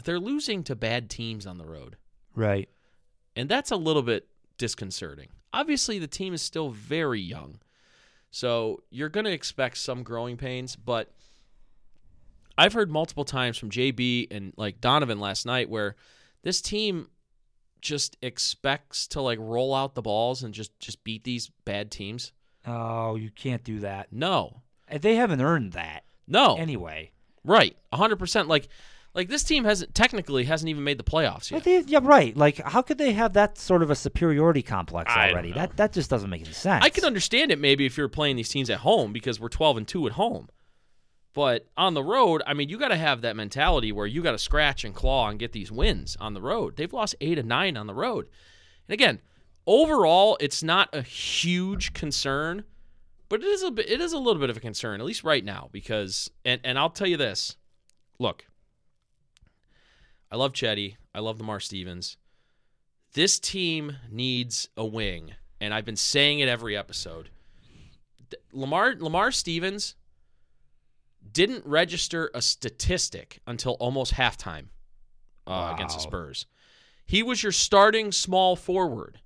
[0.04, 1.96] they're losing to bad teams on the road,
[2.36, 2.68] right.
[3.36, 4.28] and that's a little bit
[4.58, 5.30] disconcerting.
[5.54, 7.60] Obviously, the team is still very young,
[8.32, 11.12] so you're going to expect some growing pains, but
[12.58, 15.96] I've heard multiple times from JB and like Donovan last night where
[16.44, 17.08] this team
[17.82, 22.32] just expects to like roll out the balls and just just beat these bad teams.
[22.66, 24.12] Oh, you can't do that.
[24.12, 24.62] No.
[24.92, 26.56] They haven't earned that No.
[26.58, 27.12] anyway.
[27.44, 27.76] right.
[27.94, 28.68] 100% like
[29.16, 31.64] like this team hasn't technically hasn't even made the playoffs yet.
[31.64, 32.36] they, yeah, right.
[32.36, 35.54] Like, how could they have that sort of a superiority complex I already?
[35.54, 36.84] That that just doesn't make any sense.
[36.84, 39.78] I can understand it maybe if you're playing these teams at home because we're 12
[39.78, 40.50] and 2 at home.
[41.34, 44.32] But on the road, I mean, you got to have that mentality where you got
[44.32, 46.78] to scratch and claw and get these wins on the road.
[46.78, 48.28] They've lost 8 and 9 on the road.
[48.88, 49.22] And again,
[49.68, 52.64] overall, it's not a huge concern,
[53.28, 55.24] but it is a bit, it is a little bit of a concern at least
[55.24, 57.58] right now because and and I'll tell you this.
[58.20, 58.46] Look.
[60.32, 60.96] I love Cedi.
[61.14, 62.18] I love Lamar Stevens.
[63.14, 67.30] This team needs a wing, and I've been saying it every episode.
[68.52, 69.96] Lamar Lamar Stevens
[71.32, 74.68] didn't register a statistic until almost halftime
[75.48, 76.46] uh, against the Spurs.
[77.06, 79.20] He was your starting small forward.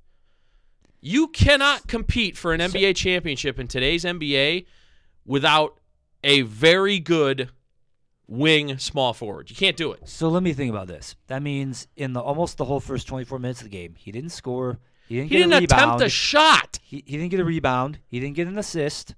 [1.01, 4.65] You cannot compete for an NBA championship in today's NBA
[5.25, 5.79] without
[6.23, 7.49] a very good
[8.29, 9.49] wing small forward.
[9.49, 10.07] You can't do it.
[10.07, 11.15] So let me think about this.
[11.27, 14.29] That means in the almost the whole first 24 minutes of the game, he didn't
[14.29, 14.77] score.
[15.07, 15.81] He didn't He get didn't a rebound.
[15.81, 16.79] attempt a shot.
[16.83, 17.97] he, he didn't get a rebound.
[18.07, 19.15] He didn't get an assist.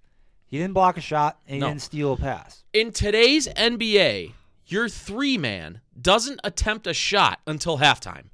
[0.47, 1.67] He didn't block a shot, and he No.
[1.67, 2.63] didn't steal a pass.
[2.73, 4.31] In today's NBA,
[4.67, 8.25] your three man doesn't attempt a shot until halftime.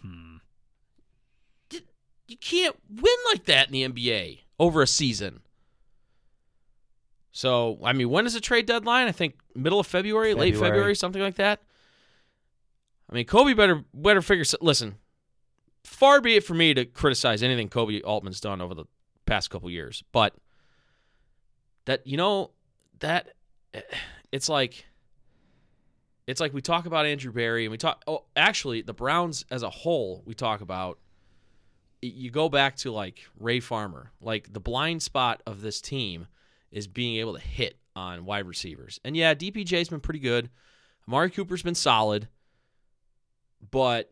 [0.00, 0.36] Hmm.
[1.70, 1.80] You,
[2.28, 5.40] you can't win like that in the NBA over a season.
[7.32, 9.08] So, I mean, when is the trade deadline?
[9.08, 10.70] I think middle of February, late February.
[10.70, 11.60] February, something like that.
[13.10, 14.44] I mean, Koby better better figure.
[14.60, 14.96] Listen,
[15.84, 18.84] far be it for me to criticize anything Koby Altman's done over the
[19.26, 20.34] past couple years, but
[21.86, 22.50] that you know
[23.00, 23.30] that
[23.74, 23.80] eh,
[24.30, 24.86] it's like
[26.26, 29.62] it's like we talk about Andrew Berry and we talk oh actually the Browns as
[29.62, 30.98] a whole we talk about
[32.00, 36.26] you go back to like Ray Farmer like the blind spot of this team
[36.72, 40.50] is being able to hit on wide receivers and yeah DPJ's been pretty good
[41.06, 42.28] Amari Cooper's been solid
[43.70, 44.10] but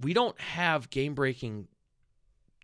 [0.00, 1.68] we don't have game breaking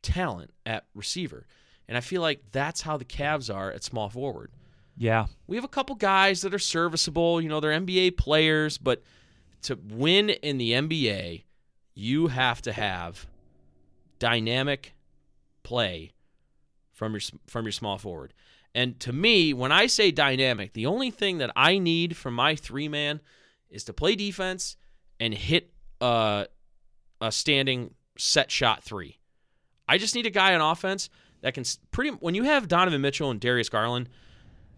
[0.02, 1.46] talent at receiver
[1.88, 4.50] and I feel like that's how the Cavs are at small forward
[4.96, 5.26] Yeah.
[5.46, 7.40] we have a couple guys that are serviceable.
[7.40, 9.02] You know, they're NBA players, but
[9.62, 11.44] to win in the NBA,
[11.94, 13.26] you have to have
[14.18, 14.94] dynamic
[15.62, 16.12] play
[16.92, 18.32] from your from your small forward.
[18.74, 22.54] And to me, when I say dynamic, the only thing that I need from my
[22.56, 23.20] three man
[23.70, 24.76] is to play defense
[25.20, 26.46] and hit a,
[27.20, 29.18] a standing set shot three.
[29.88, 31.10] I just need a guy on offense
[31.42, 32.10] that can pretty.
[32.10, 34.08] When you have Donovan Mitchell and Darius Garland,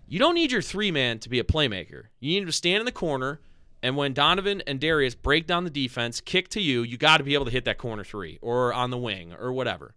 [0.08, 2.04] you don't need your three man to be a playmaker.
[2.20, 3.40] You need to stand in the corner,
[3.82, 7.24] and when Donovan and Darius break down the defense, kick to you, you got to
[7.24, 9.94] be able to hit that corner three or on the wing or whatever.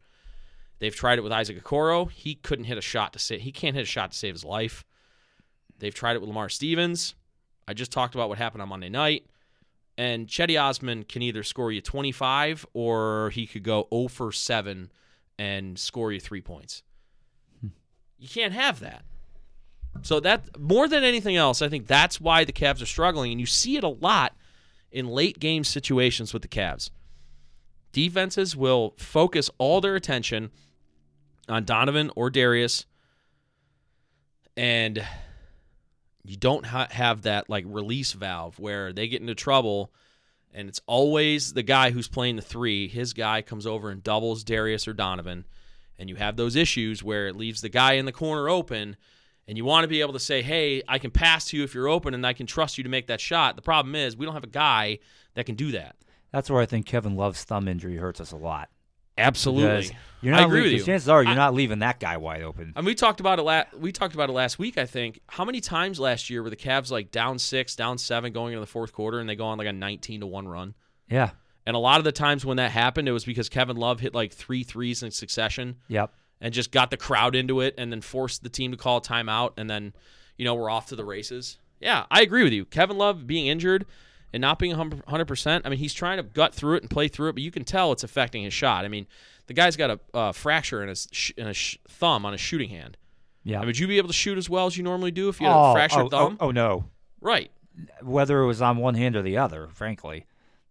[0.79, 2.11] They've tried it with Isaac Okoro.
[2.11, 3.41] He couldn't hit a shot to save.
[3.41, 4.85] He can't hit a shot to save his life.
[5.79, 7.15] They've tried it with Lamar Stevens.
[7.67, 9.25] I just talked about what happened on Monday night.
[9.97, 14.91] And Cedi Osman can either score you 25 or he could go 0 for 7
[15.39, 16.83] and score you three points.
[17.61, 17.69] Hmm.
[18.19, 19.03] You can't have that.
[20.03, 23.39] So that more than anything else, I think that's why the Cavs are struggling, and
[23.39, 24.35] you see it a lot
[24.91, 26.91] in late game situations with the Cavs.
[27.91, 30.51] Defenses will focus all their attention
[31.47, 32.85] on Donovan or Darius,
[34.55, 35.05] and
[36.23, 39.91] you don't ha- have that like release valve where they get into trouble,
[40.53, 42.87] and it's always the guy who's playing the three.
[42.87, 45.45] His guy comes over and doubles Darius or Donovan,
[45.97, 48.97] and you have those issues where it leaves the guy in the corner open
[49.47, 51.73] and you want to be able to say, "Hey, I can pass to you if
[51.73, 54.25] you're open, and I can trust you to make that shot." The problem is we
[54.25, 54.99] don't have a guy
[55.35, 55.95] that can do that.
[56.31, 58.69] That's where I think Kevin Love's thumb injury hurts us a lot.
[59.17, 59.91] Absolutely.
[60.21, 60.93] You're I not agree leaving- with you.
[60.93, 62.73] Chances are you're I- not leaving that guy wide open.
[62.75, 63.43] And we talked about it.
[63.43, 64.77] La- we talked about it last week.
[64.77, 65.19] I think.
[65.27, 68.61] How many times last year were the Cavs like down six, down seven, going into
[68.61, 70.73] the fourth quarter, and they go on like a 19 to one run?
[71.09, 71.31] Yeah.
[71.65, 74.15] And a lot of the times when that happened, it was because Kevin Love hit
[74.15, 76.11] like three threes in succession Yep.
[76.41, 79.01] and just got the crowd into it, and then forced the team to call a
[79.01, 79.93] timeout, and then
[80.37, 81.59] you know we're off to the races.
[81.79, 82.65] Yeah, I agree with you.
[82.65, 83.85] Kevin Love being injured
[84.33, 85.61] and not being 100%.
[85.63, 87.63] I mean, he's trying to gut through it and play through it, but you can
[87.63, 88.85] tell it's affecting his shot.
[88.85, 89.07] I mean,
[89.47, 92.41] the guy's got a uh, fracture in his sh- in his sh- thumb on his
[92.41, 92.97] shooting hand.
[93.43, 93.57] Yeah.
[93.57, 95.39] I mean, would you be able to shoot as well as you normally do if
[95.39, 96.37] you had a oh, fractured oh, thumb?
[96.39, 96.85] Oh, oh, no.
[97.21, 97.49] Right.
[98.01, 100.25] Whether it was on one hand or the other, frankly.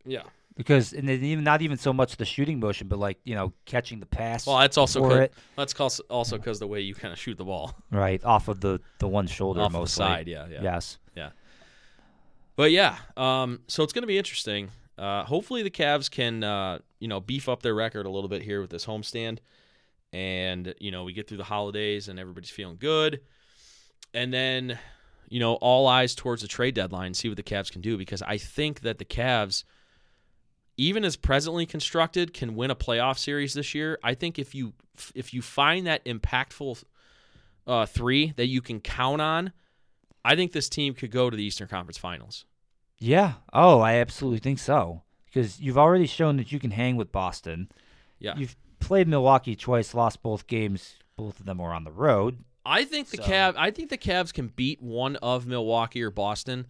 [0.05, 0.23] Yeah.
[0.57, 3.53] Because and then even not even so much the shooting motion, but like you know
[3.67, 4.47] catching the pass.
[4.47, 7.75] Well, that's also it, that's also because the way you kind of shoot the ball
[7.91, 10.03] right off of the the one shoulder off mostly.
[10.03, 10.29] side.
[10.29, 10.47] Yeah.
[10.51, 10.63] Yeah.
[10.63, 10.99] Yes.
[12.57, 14.71] But yeah, um, so it's going to be interesting.
[14.99, 18.43] Uh, hopefully, the Cavs can uh, you know beef up their record a little bit
[18.43, 19.39] here with this homestand,
[20.13, 23.21] and you know we get through the holidays and everybody's feeling good,
[24.15, 24.79] and then
[25.29, 28.23] you know all eyes towards the trade deadline, see what the Cavs can do because
[28.23, 29.65] I think that the Cavs,
[30.79, 33.99] even as presently constructed, can win a playoff series this year.
[34.03, 34.73] I think if you
[35.15, 36.83] if you find that impactful
[37.67, 39.53] uh, three that you can count on,
[40.27, 42.45] I think this team could go to the Eastern Conference Finals.
[42.99, 43.35] Yeah.
[43.53, 45.03] Oh, I absolutely think so.
[45.27, 47.71] Because you've already shown that you can hang with Boston.
[48.19, 48.35] Yeah.
[48.37, 50.95] You've played Milwaukee twice, lost both games.
[51.17, 52.43] Both of them were on the road.
[52.65, 56.11] I think the So- Cav I think the Cavs can beat one of Milwaukee or
[56.11, 56.67] Boston,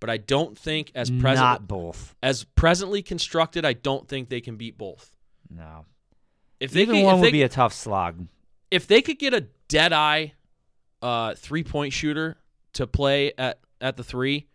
[0.00, 2.14] but I don't think as present Not both.
[2.22, 5.14] as presently constructed, I don't think they can beat both.
[5.48, 5.86] No.
[6.60, 8.26] If they Even could, one if would they, be a tough slog.
[8.70, 10.34] if they could get a dead eye
[11.00, 12.36] uh, three point shooter
[12.74, 14.46] to play at at the three,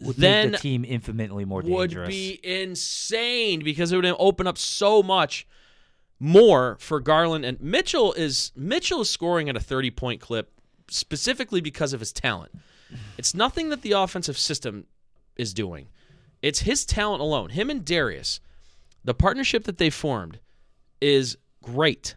[0.00, 2.08] Would then the team infinitely more would dangerous.
[2.08, 5.46] be insane because it would open up so much
[6.18, 10.52] more for Garland and Mitchell is Mitchell is scoring at a 30 point clip
[10.88, 12.52] specifically because of his talent.
[13.18, 14.86] It's nothing that the offensive system
[15.36, 15.88] is doing.
[16.42, 17.50] It's his talent alone.
[17.50, 18.40] Him and Darius,
[19.04, 20.38] the partnership that they formed
[21.00, 22.14] is great.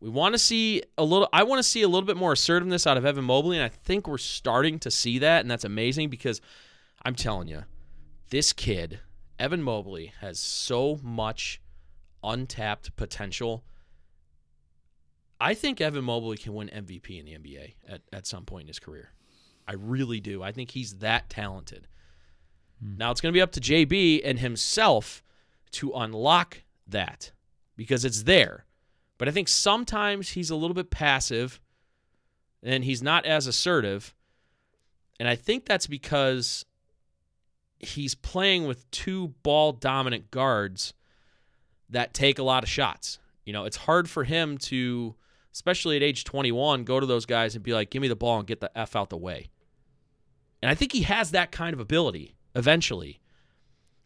[0.00, 2.86] We want to see a little I want to see a little bit more assertiveness
[2.86, 6.08] out of Evan Mobley and I think we're starting to see that and that's amazing
[6.08, 6.40] because
[7.02, 7.64] I'm telling you,
[8.30, 9.00] this kid,
[9.38, 11.60] Evan Mobley, has so much
[12.22, 13.64] untapped potential.
[15.40, 18.68] I think Evan Mobley can win MVP in the NBA at, at some point in
[18.68, 19.12] his career.
[19.66, 20.42] I really do.
[20.42, 21.86] I think he's that talented.
[22.82, 22.96] Hmm.
[22.96, 25.22] Now it's going to be up to JB and himself
[25.72, 27.32] to unlock that
[27.76, 28.64] because it's there.
[29.18, 31.60] But I think sometimes he's a little bit passive
[32.62, 34.14] and he's not as assertive.
[35.18, 36.64] And I think that's because
[37.80, 40.94] he's playing with two ball dominant guards
[41.90, 43.18] that take a lot of shots.
[43.44, 45.14] You know, it's hard for him to,
[45.52, 48.38] especially at age 21, go to those guys and be like, give me the ball
[48.38, 49.50] and get the F out the way.
[50.62, 53.20] And I think he has that kind of ability eventually.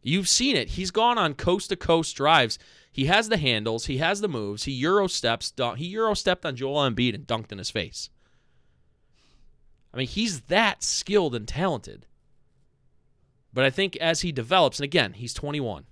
[0.03, 0.71] You've seen it.
[0.71, 2.59] He's gone on coast to coast drives.
[2.93, 6.57] He has the handles, he has the moves, he euro steps, he euro stepped on
[6.57, 8.11] Joel Embiid and dunked in his face.
[9.93, 12.07] I mean, he's that skilled and talented.
[13.53, 15.85] But I think as he develops, and again, he's 21.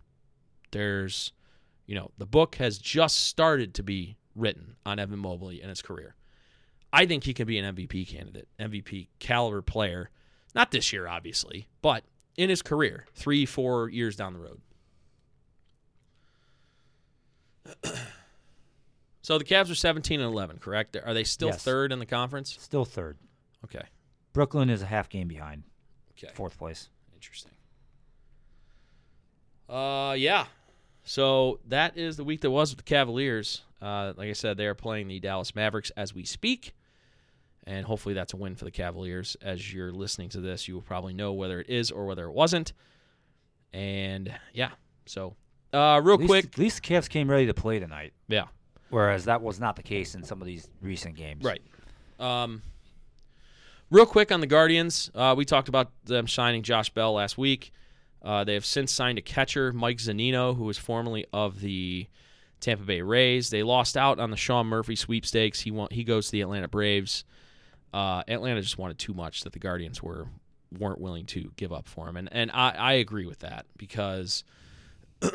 [0.70, 1.32] There's,
[1.86, 5.82] you know, the book has just started to be written on Evan Mobley and his
[5.82, 6.14] career.
[6.92, 10.10] I think he can be an MVP candidate, MVP caliber player.
[10.54, 12.04] Not this year, obviously, but
[12.36, 14.60] in his career, three, four years down the road.
[19.22, 20.96] so the Cavs are 17 and 11, correct?
[21.04, 21.62] Are they still Yes.
[21.62, 22.56] third in the conference?
[22.60, 23.18] Still third.
[23.64, 23.84] Okay.
[24.32, 25.64] Brooklyn is a half game behind.
[26.12, 26.32] Okay.
[26.34, 26.88] Fourth place.
[27.14, 27.52] Interesting.
[29.68, 30.46] Uh, yeah.
[31.04, 33.62] So that is the week that was with the Cavaliers.
[33.80, 36.74] Uh, like I said, they are playing the Dallas Mavericks as we speak,
[37.64, 39.36] and hopefully that's a win for the Cavaliers.
[39.40, 42.32] As you're listening to this, you will probably know whether it is or whether it
[42.32, 42.72] wasn't.
[43.72, 44.70] And yeah,
[45.06, 45.34] so
[45.72, 48.46] uh, real At least, quick, At least the Cavs came ready to play tonight, yeah,
[48.90, 51.44] whereas that was not the case in some of these recent games.
[51.44, 51.62] Right.
[52.18, 52.62] Um,
[53.90, 57.72] real quick on the Guardians, uh, we talked about them signing Josh Bell last week.
[58.22, 62.06] Uh, they have since signed a catcher, Mike Zunino, who was formerly of the
[62.60, 63.50] Tampa Bay Rays.
[63.50, 65.60] They lost out on the Sean Murphy sweepstakes.
[65.60, 67.24] He want, he goes to the Atlanta Braves.
[67.92, 70.26] Uh, Atlanta just wanted too much that the Guardians were
[70.78, 74.44] weren't willing to give up for him, and and I, I agree with that because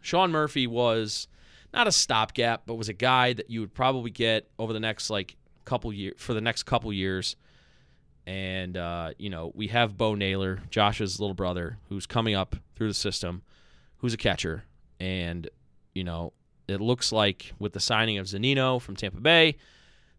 [0.00, 1.28] Sean Murphy was
[1.72, 5.10] not a stopgap, but was a guy that you would probably get over the next
[5.10, 7.36] like couple year for the next couple years.
[8.26, 12.88] And uh, you know, we have Bo Naylor, Josh's little brother, who's coming up through
[12.88, 13.42] the system,
[13.98, 14.64] who's a catcher,
[15.00, 15.48] and
[15.94, 16.32] you know,
[16.68, 19.56] it looks like with the signing of Zunino from Tampa Bay,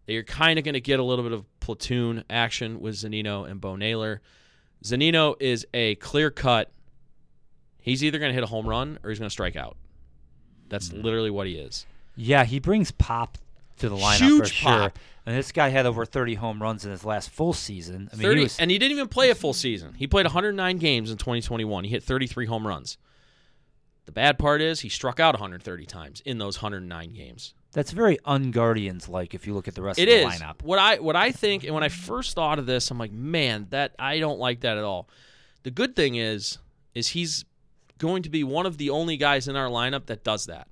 [0.05, 3.49] that you're kind of going to get a little bit of platoon action with Zunino
[3.49, 4.21] and Bo Naylor.
[4.83, 6.71] Zunino is a clear cut.
[7.89, 9.77] He's either going to hit a home run or he's going to strike out.
[10.69, 11.01] That's hmm.
[11.01, 11.85] literally what he is.
[12.15, 13.37] Yeah, he brings pop
[13.79, 14.71] to the lineup for Huge sure.
[14.71, 14.99] pop.
[15.25, 18.09] And this guy had over 30 home runs in his last full season.
[18.11, 19.93] I mean, 30, he was and he didn't even play a full season.
[19.93, 21.83] He played 109 games in 2021.
[21.83, 22.97] He hit 33 home runs.
[24.05, 27.53] The bad part is he struck out 130 times in those 109 games.
[27.73, 30.63] that's very unguardians like if you look at the rest It of the is lineup.
[30.63, 33.67] what I what I think, and when I first thought of this, I'm like, man,
[33.69, 35.07] that I don't like that at all.
[35.61, 36.57] The good thing is,
[36.95, 37.45] is he's
[37.99, 40.67] going to be one of the only guys in our lineup that does that.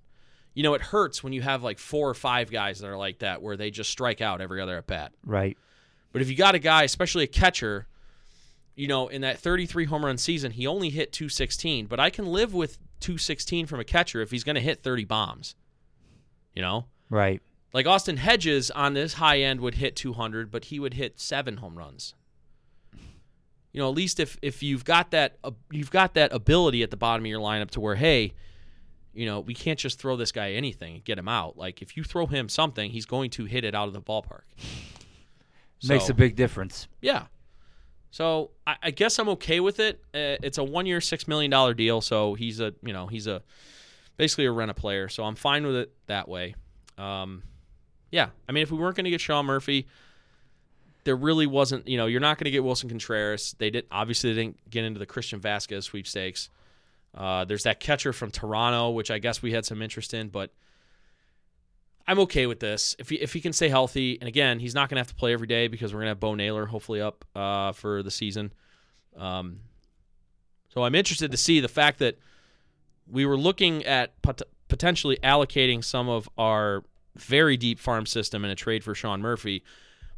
[0.55, 3.19] You know, it hurts when you have like four or five guys that are like
[3.19, 5.11] that, where they just strike out every other at bat.
[5.23, 5.55] Right.
[6.11, 7.85] But if you got a guy, especially a catcher,
[8.75, 11.85] you know, in that 33 home run season, he only hit 216.
[11.85, 15.05] But I can live with 216 from a catcher if he's going to hit 30
[15.05, 15.55] bombs.
[16.55, 17.39] You know, Right.
[17.73, 21.57] like Austin Hedges on this high end would hit 200, but he would hit seven
[21.57, 22.15] home runs.
[23.77, 26.89] You know, at least if if you've got that uh, you've got that ability at
[26.89, 28.33] the bottom of your lineup to where hey,
[29.13, 31.59] you know, we can't just throw this guy anything and get him out.
[31.59, 34.45] Like if you throw him something, he's going to hit it out of the ballpark.
[35.87, 36.87] Makes a big difference.
[37.01, 37.27] yeah.
[38.09, 40.01] So I, I guess I'm okay with it.
[40.11, 42.01] Uh, it's a one-year, six million dollar deal.
[42.01, 43.43] So he's a, you know, he's a
[44.15, 45.07] basically a rent a player.
[45.07, 46.55] So I'm fine with it that way.
[46.97, 47.43] Um,
[48.09, 48.29] yeah.
[48.49, 49.85] I mean, if we weren't going to get Sean Murphy,
[51.07, 51.87] there really wasn't.
[51.87, 53.55] You know, you're not going to get Willson Contreras.
[53.57, 56.49] They did obviously they didn't get into the Christian Vázquez sweepstakes.
[57.15, 60.51] Uh, there's that catcher from Toronto, which I guess we had some interest in, but
[62.05, 62.93] I'm okay with this.
[62.99, 65.15] If he if he can stay healthy, and again, he's not going to have to
[65.15, 68.11] play every day because we're going to have Bo Naylor hopefully up uh, for the
[68.11, 68.51] season.
[69.15, 69.61] Um,
[70.67, 72.19] so I'm interested to see the fact that
[73.09, 76.83] we were looking at pot- potentially allocating some of our
[77.15, 79.63] very deep farm system in a trade for Sean Murphy.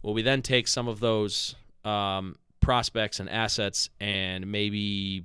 [0.02, 5.24] Will we then take some of those um, prospects and assets and maybe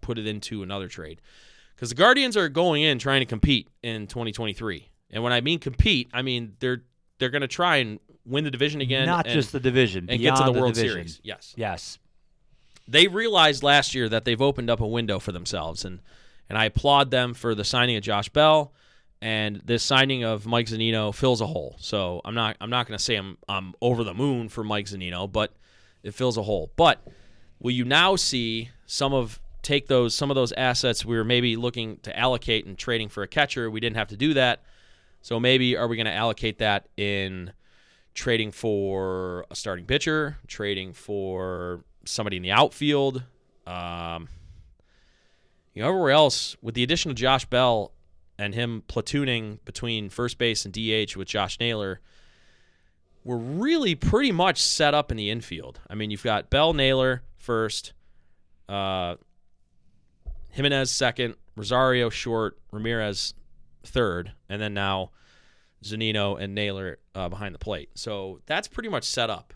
[0.00, 1.20] put it into another trade?
[1.74, 5.58] Because the Guardians are going in trying to compete in 2023, and when I mean
[5.58, 6.82] compete, I mean they're
[7.18, 10.20] they're going to try and win the division again, Not and, just the division, and
[10.20, 10.96] get to the beyond World division.
[11.08, 11.20] Series.
[11.22, 11.98] Yes, Yes.
[12.88, 16.00] they realized last year that they've opened up a window for themselves, and
[16.48, 18.72] and I applaud them for the signing of Josh Bell,
[19.24, 21.76] and this signing of Mike Zunino fills a hole.
[21.78, 24.84] So I'm not I'm not going to say I'm I'm over the moon for Mike
[24.84, 25.54] Zunino, but
[26.02, 26.70] it fills a hole.
[26.76, 27.00] But
[27.58, 31.56] will you now see some of take those some of those assets we were maybe
[31.56, 33.70] looking to allocate and trading for a catcher?
[33.70, 34.62] We didn't have to do that.
[35.22, 37.54] So maybe are we going to allocate that in
[38.12, 43.22] trading for a starting pitcher, trading for somebody in the outfield.
[43.66, 44.28] Um,
[45.72, 47.93] you know, everywhere else, with the addition of Josh Bell
[48.38, 52.00] and him platooning between first base and DH with Josh Naylor,
[53.24, 55.80] we're really pretty much set up in the infield.
[55.88, 57.92] I mean, you've got Bell, Naylor first,
[58.68, 59.16] uh,
[60.56, 63.34] Giménez second, Rosario short, Ramirez
[63.84, 65.10] third, and then now
[65.82, 67.90] Zunino and Naylor uh, behind the plate.
[67.94, 69.54] So that's pretty much set up.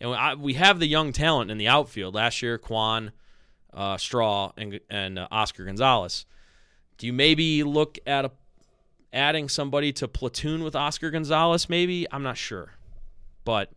[0.00, 2.14] And we have the young talent in the outfield.
[2.14, 3.12] Last year, Kwan,
[3.74, 6.24] uh, Straw, and, and uh, Oscar Gonzalez.
[7.00, 8.30] Do you maybe look at a,
[9.10, 11.66] adding somebody to platoon with Oscar Gonzalez?
[11.70, 12.74] Maybe I'm not sure,
[13.46, 13.70] but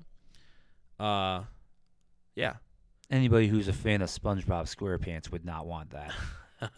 [0.99, 1.43] uh,
[2.35, 2.55] yeah.
[3.09, 6.13] Anybody who's a fan of SpongeBob SquarePants would not want that.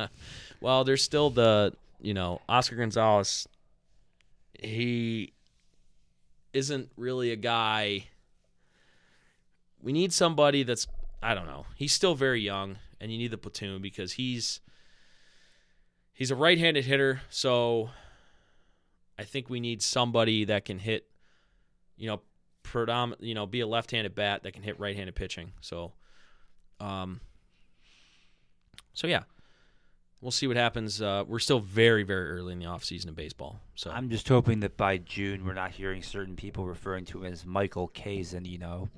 [0.61, 3.47] Well, there's still the you know Oscar Gonzalez.
[4.59, 5.33] He
[6.53, 8.05] isn't really a guy.
[9.81, 10.87] We need somebody that's
[11.21, 11.67] I don't know.
[11.75, 14.59] He's still very young, and you need the platoon because he's
[16.15, 17.21] he's a right-handed hitter.
[17.29, 17.91] So
[19.19, 21.07] I think we need somebody that can hit,
[21.97, 22.21] you know,
[22.63, 25.51] predominant, you know, be a left-handed bat that can hit right-handed pitching.
[25.61, 25.93] So,
[26.79, 27.21] um,
[28.93, 29.23] so yeah,
[30.21, 31.01] we'll see what happens.
[31.01, 33.59] Uh, we're still very, very early in the offseason of baseball.
[33.75, 37.31] So I'm just hoping that by June we're not hearing certain people referring to him
[37.31, 38.89] as Michael Kazin, you know.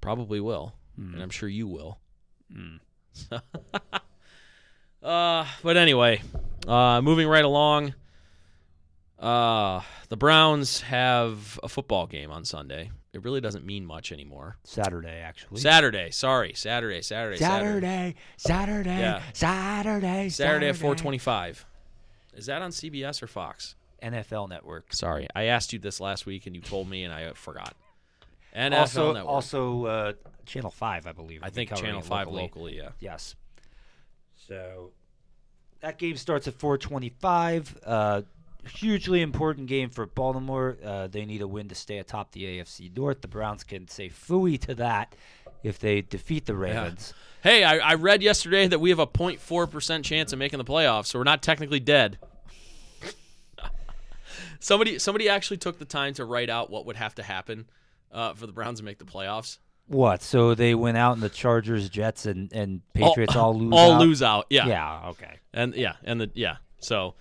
[0.00, 1.14] probably will, Hmm.
[1.14, 1.98] and I'm sure you will.
[2.52, 2.80] Mm.
[5.02, 6.20] Uh, but anyway,
[6.66, 7.94] uh, moving right along.
[9.18, 12.90] Uh, the Browns have a football game on Sunday.
[13.12, 14.58] It really doesn't mean much anymore.
[14.64, 15.60] Saturday, actually.
[15.60, 19.22] Saturday, sorry, Saturday, Saturday, Saturday, Saturday, Saturday, Yeah.
[19.32, 21.64] Saturday, Saturday at 4:25.
[22.34, 23.74] Is that on CBS or Fox?
[24.02, 24.92] NFL Network.
[24.92, 27.74] Sorry, I asked you this last week and you told me and I forgot.
[28.54, 29.32] NFL also, Network.
[29.32, 30.12] also uh,
[30.44, 31.40] Channel Five, I believe.
[31.42, 32.42] I think Channel Five locally.
[32.42, 32.76] locally.
[32.76, 32.90] Yeah.
[33.00, 33.34] Yes.
[34.46, 34.90] So
[35.80, 37.78] that game starts at 425.
[37.84, 38.22] Uh,
[38.68, 40.76] hugely important game for Baltimore.
[40.84, 43.20] Uh, they need a win to stay atop the AFC North.
[43.20, 45.14] The Browns can say fooey to that
[45.62, 47.14] if they defeat the Ravens.
[47.42, 51.06] Hey, I, I read yesterday that we have a 0.4% chance of making the playoffs,
[51.06, 52.18] so we're not technically dead.
[54.60, 57.68] somebody somebody actually took the time to write out what would have to happen
[58.12, 59.58] uh, for the Browns to make the playoffs.
[59.88, 60.22] What?
[60.22, 63.72] So they went out and the Chargers, Jets, and, and Patriots all, lose.
[63.72, 64.00] All out?
[64.00, 64.46] lose out.
[64.50, 64.66] Yeah.
[64.66, 65.08] Yeah.
[65.10, 65.38] Okay.
[65.54, 66.56] And yeah, and the yeah.
[66.80, 67.14] So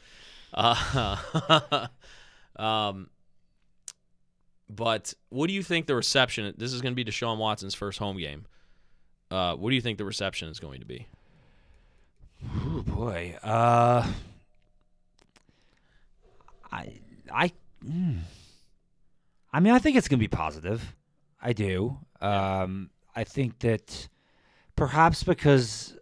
[0.54, 1.88] uh
[2.56, 3.10] um
[4.70, 8.00] but what do you think the reception this is going to be Deshaun Watson's first
[8.00, 8.46] home game.
[9.30, 11.08] Uh what do you think the reception is going to be?
[12.54, 13.38] Oh boy.
[13.44, 14.08] Uh,
[16.72, 16.94] I
[17.32, 17.52] I.
[17.86, 18.20] mm.
[19.54, 20.96] I mean, I think it's gonna be positive.
[21.42, 21.98] I do.
[22.26, 24.08] Um, I think that
[24.76, 25.96] perhaps because,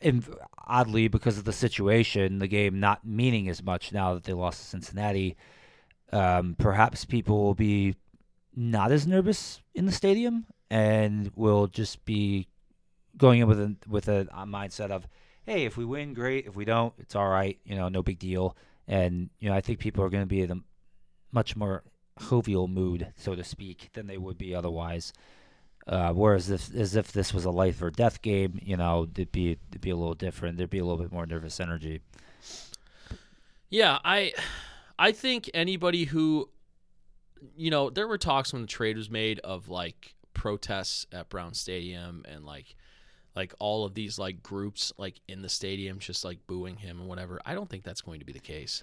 [0.00, 0.24] in,
[0.66, 4.60] oddly, because of the situation, the game not meaning as much now that they lost
[4.60, 5.36] to Cincinnati,
[6.12, 7.94] um, perhaps people will be
[8.54, 12.48] not as nervous in the stadium and will just be
[13.16, 15.06] going in with a with a, mindset of,
[15.44, 16.46] hey, if we win, great.
[16.46, 17.58] If we don't, it's all right.
[17.64, 18.56] You know, no big deal.
[18.88, 20.60] And you know, I think people are going to be in a
[21.30, 21.82] much more
[22.28, 25.12] jovial mood, so to speak, than they would be otherwise.
[25.86, 29.32] Uh, whereas if as if this was a life or death game, you know, it'd
[29.32, 30.56] be it'd be a little different.
[30.56, 32.00] There'd be a little bit more nervous energy.
[33.68, 34.32] Yeah, I
[34.98, 36.48] I think anybody who
[37.56, 41.54] you know, there were talks when the trade was made of like protests at Brown
[41.54, 42.76] Stadium and like
[43.34, 47.08] like all of these like groups like in the stadium just like booing him and
[47.08, 47.40] whatever.
[47.44, 48.82] I don't think that's going to be the case.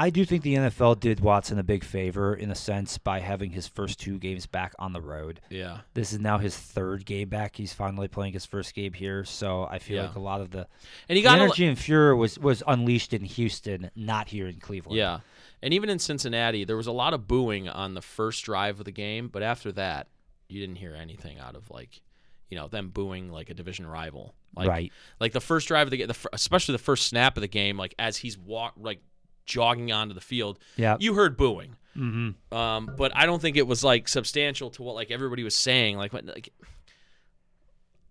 [0.00, 3.50] I do think the NFL did Watson a big favor in a sense by having
[3.50, 5.40] his first two games back on the road.
[5.50, 5.78] Yeah.
[5.94, 7.56] This is now his third game back.
[7.56, 10.02] He's finally playing his first game here, so I feel Yeah.
[10.06, 10.68] like a lot of the,
[11.08, 14.96] And he got energy and fury was was unleashed in Houston, not here in Cleveland.
[14.98, 15.18] Yeah.
[15.62, 18.84] And even in Cincinnati, there was a lot of booing on the first drive of
[18.84, 20.06] the game, but after that,
[20.48, 22.02] you didn't hear anything out of like,
[22.50, 24.36] you know, them booing like a division rival.
[24.54, 24.92] Like, right.
[25.18, 27.76] Like the first drive of the game, the, especially the first snap of the game,
[27.76, 29.00] like as he's walk like
[29.48, 30.96] jogging onto the field, Yeah.
[31.00, 31.76] you heard booing.
[31.96, 32.56] mm-hmm.
[32.56, 35.96] Um, but I don't think it was like substantial to what like everybody was saying.
[35.96, 36.52] Like, what, like,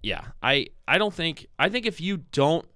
[0.01, 2.67] yeah, I I don't think I think if you don't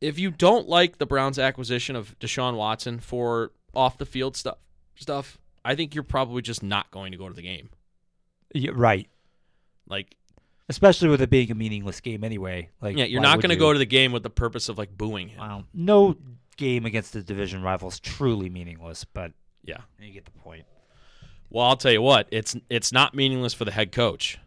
[0.00, 4.58] if you don't like the Browns' acquisition of Deshaun Watson for off the field stuff
[4.94, 7.70] stuff, I think you're probably just not going to go to the game.
[8.54, 9.08] Yeah, right.
[9.88, 10.16] Like,
[10.68, 12.70] Especially with it being a meaningless game anyway.
[12.80, 14.96] Like, yeah, you're not going to go to the game with the purpose of like
[14.96, 15.40] booing him.
[15.40, 15.64] Wow.
[15.74, 16.16] No
[16.60, 19.32] game against the division rival is truly meaningless, but
[19.64, 19.78] Yeah.
[19.98, 20.66] you get the point.
[21.48, 24.38] Well, I'll tell you what, it's it's not meaningless for the head coach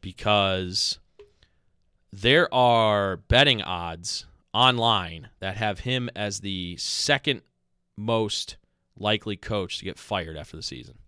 [0.00, 0.98] because
[2.12, 7.40] there are betting odds online that have him as the second
[7.96, 8.56] most
[8.96, 10.98] likely coach to get fired after the season.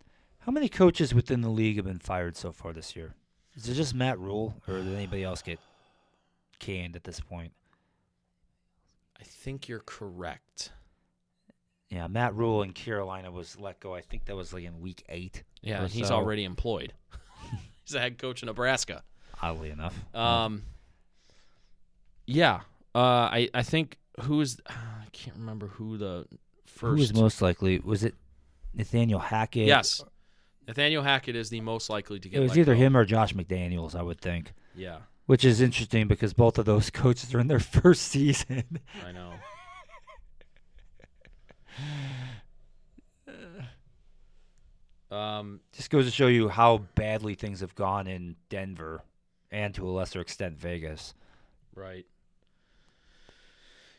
[0.40, 3.14] How many coaches within the league have been fired so far this year?
[3.54, 5.60] Is it just Matt Rhule, or did anybody else get
[6.58, 7.52] canned at this point?
[9.20, 10.70] I think you're correct.
[11.90, 13.94] Yeah, Matt Rhule in Carolina was let go.
[13.94, 15.44] I think that was like in week eight.
[15.62, 16.92] Yeah, or and he's so, already employed.
[17.84, 19.02] he's a head coach in Nebraska.
[19.40, 19.94] oddly enough.
[20.14, 20.62] Um,
[22.26, 22.60] yeah,
[22.94, 26.26] uh, I I think who is I can't remember who the
[26.80, 27.14] Who was first.
[27.14, 27.78] most likely?
[27.78, 28.14] Was it
[28.74, 29.66] Nathaniel Hackett?
[29.66, 30.02] yes,
[30.66, 32.38] Nathaniel Hackett is the most likely to get.
[32.38, 32.80] It was let either go.
[32.80, 34.52] him or Josh McDaniels, I would think.
[34.74, 38.80] Yeah, Which is interesting because both of those coaches are in their first season.
[39.06, 39.32] I know.
[45.10, 49.02] Um, Just goes to show you how badly things have gone in Denver
[49.52, 51.14] and to a lesser extent Vegas.
[51.74, 52.04] right.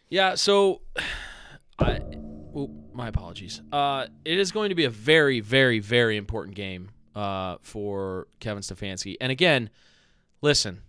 [0.10, 0.82] Yeah, so
[1.80, 2.00] I
[2.56, 3.62] oh, my apologies.
[3.72, 8.62] Uh it is going to be a very very very important game uh for Kevin
[8.62, 9.16] Stefanski.
[9.22, 9.70] And again,
[10.42, 10.82] listen,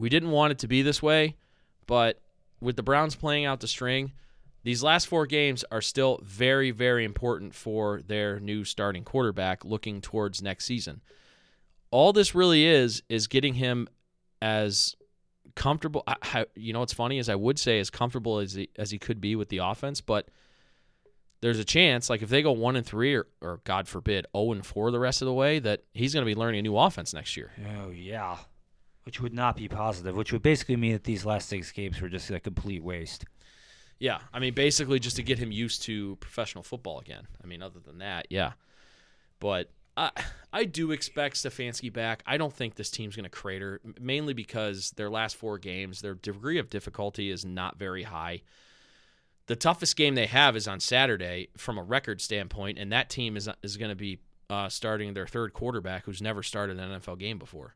[0.00, 1.36] we didn't want it to be this way,
[1.86, 2.20] but
[2.60, 4.12] with the Browns playing out the string,
[4.62, 10.00] these last four games are still very, very important for their new starting quarterback looking
[10.00, 11.02] towards next season.
[11.90, 13.88] All this really is is getting him
[14.40, 14.96] as
[15.54, 16.02] comfortable.
[16.54, 19.20] You know, what's funny is I would say as comfortable as he, as he could
[19.20, 20.28] be with the offense, but
[21.42, 24.52] there's a chance, like if they go one and three, or, or God forbid, zero
[24.52, 26.76] and four the rest of the way, that he's going to be learning a new
[26.76, 27.50] offense next year.
[27.76, 28.38] Oh yeah.
[29.04, 32.08] Which would not be positive, which would basically mean that these last six games were
[32.08, 33.24] just a complete waste.
[33.98, 37.26] Yeah, I mean, basically just to get him used to professional football again.
[37.42, 38.52] I mean, other than that, yeah.
[39.40, 40.10] But I,
[40.52, 42.22] I do expect Stefanski back.
[42.26, 46.14] I don't think this team's going to crater, mainly because their last four games, their
[46.14, 48.42] degree of difficulty is not very high.
[49.46, 53.36] The toughest game they have is on Saturday from a record standpoint, and that team
[53.36, 57.18] is is going to be uh, starting their third quarterback, who's never started an NFL
[57.18, 57.74] game before.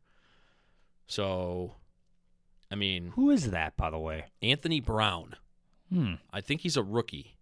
[1.07, 1.75] So,
[2.71, 4.27] I mean, Who is that, by the way?
[4.43, 5.37] Anthony Brown.
[5.93, 6.15] Hmm.
[6.33, 7.37] I think he's a rookie.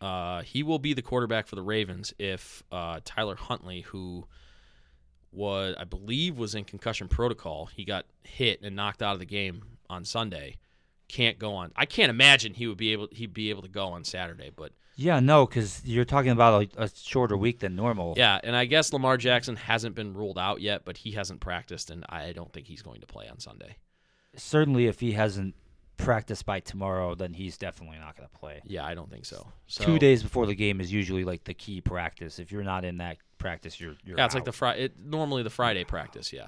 [0.00, 4.26] Uh, he will be the quarterback for the Ravens if uh, Tyler Huntley, who
[5.32, 9.24] was I believe was in concussion protocol, he got hit and knocked out of the
[9.26, 10.58] game on Sunday.
[11.08, 11.72] Can't go on.
[11.76, 14.72] I can't imagine he would be able he'd be able to go on Saturday, but
[14.96, 18.14] Yeah, no, because you're talking about a, a shorter week than normal.
[18.16, 21.90] yeah, and I guess Lamar Jackson hasn't been ruled out yet, but he hasn't practiced,
[21.90, 23.76] and I don't think he's going to play on Sunday.
[24.36, 25.54] Certainly, if he hasn't
[25.96, 28.60] practiced by tomorrow, then he's definitely not going to play.
[28.64, 29.46] Yeah, I don't think so.
[29.66, 32.38] so Two days before the game is usually like the key practice.
[32.38, 34.84] If you're not in that practice, you're you're Yeah, it's like the Friday.
[34.84, 36.32] It, normally the Friday practice.
[36.32, 36.46] Yeah.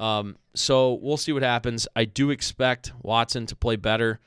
[0.00, 1.88] Um, so we'll see what happens.
[1.96, 4.20] I do expect Watson to play better.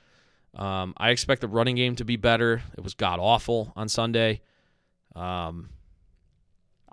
[0.55, 2.61] Um, I expect the running game to be better.
[2.77, 4.41] It was god awful on Sunday.
[5.15, 5.69] Um,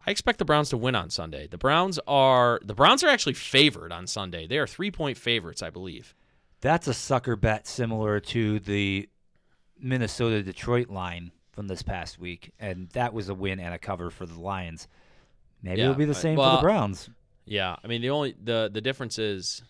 [0.07, 1.49] I expect the Browns to win on Sunday.
[1.49, 4.47] The Browns are the Browns are actually favored on Sunday.
[4.47, 6.15] They are three point favorites, I believe.
[6.61, 9.09] That's a sucker bet similar to the
[9.79, 14.11] Minnesota Detroit line from this past week, and that was a win and a cover
[14.11, 14.89] for the Lions.
[15.63, 17.11] Maybe Yeah, it'll be the same for well, the Browns.
[17.45, 19.63] Yeah, I mean the only the the difference is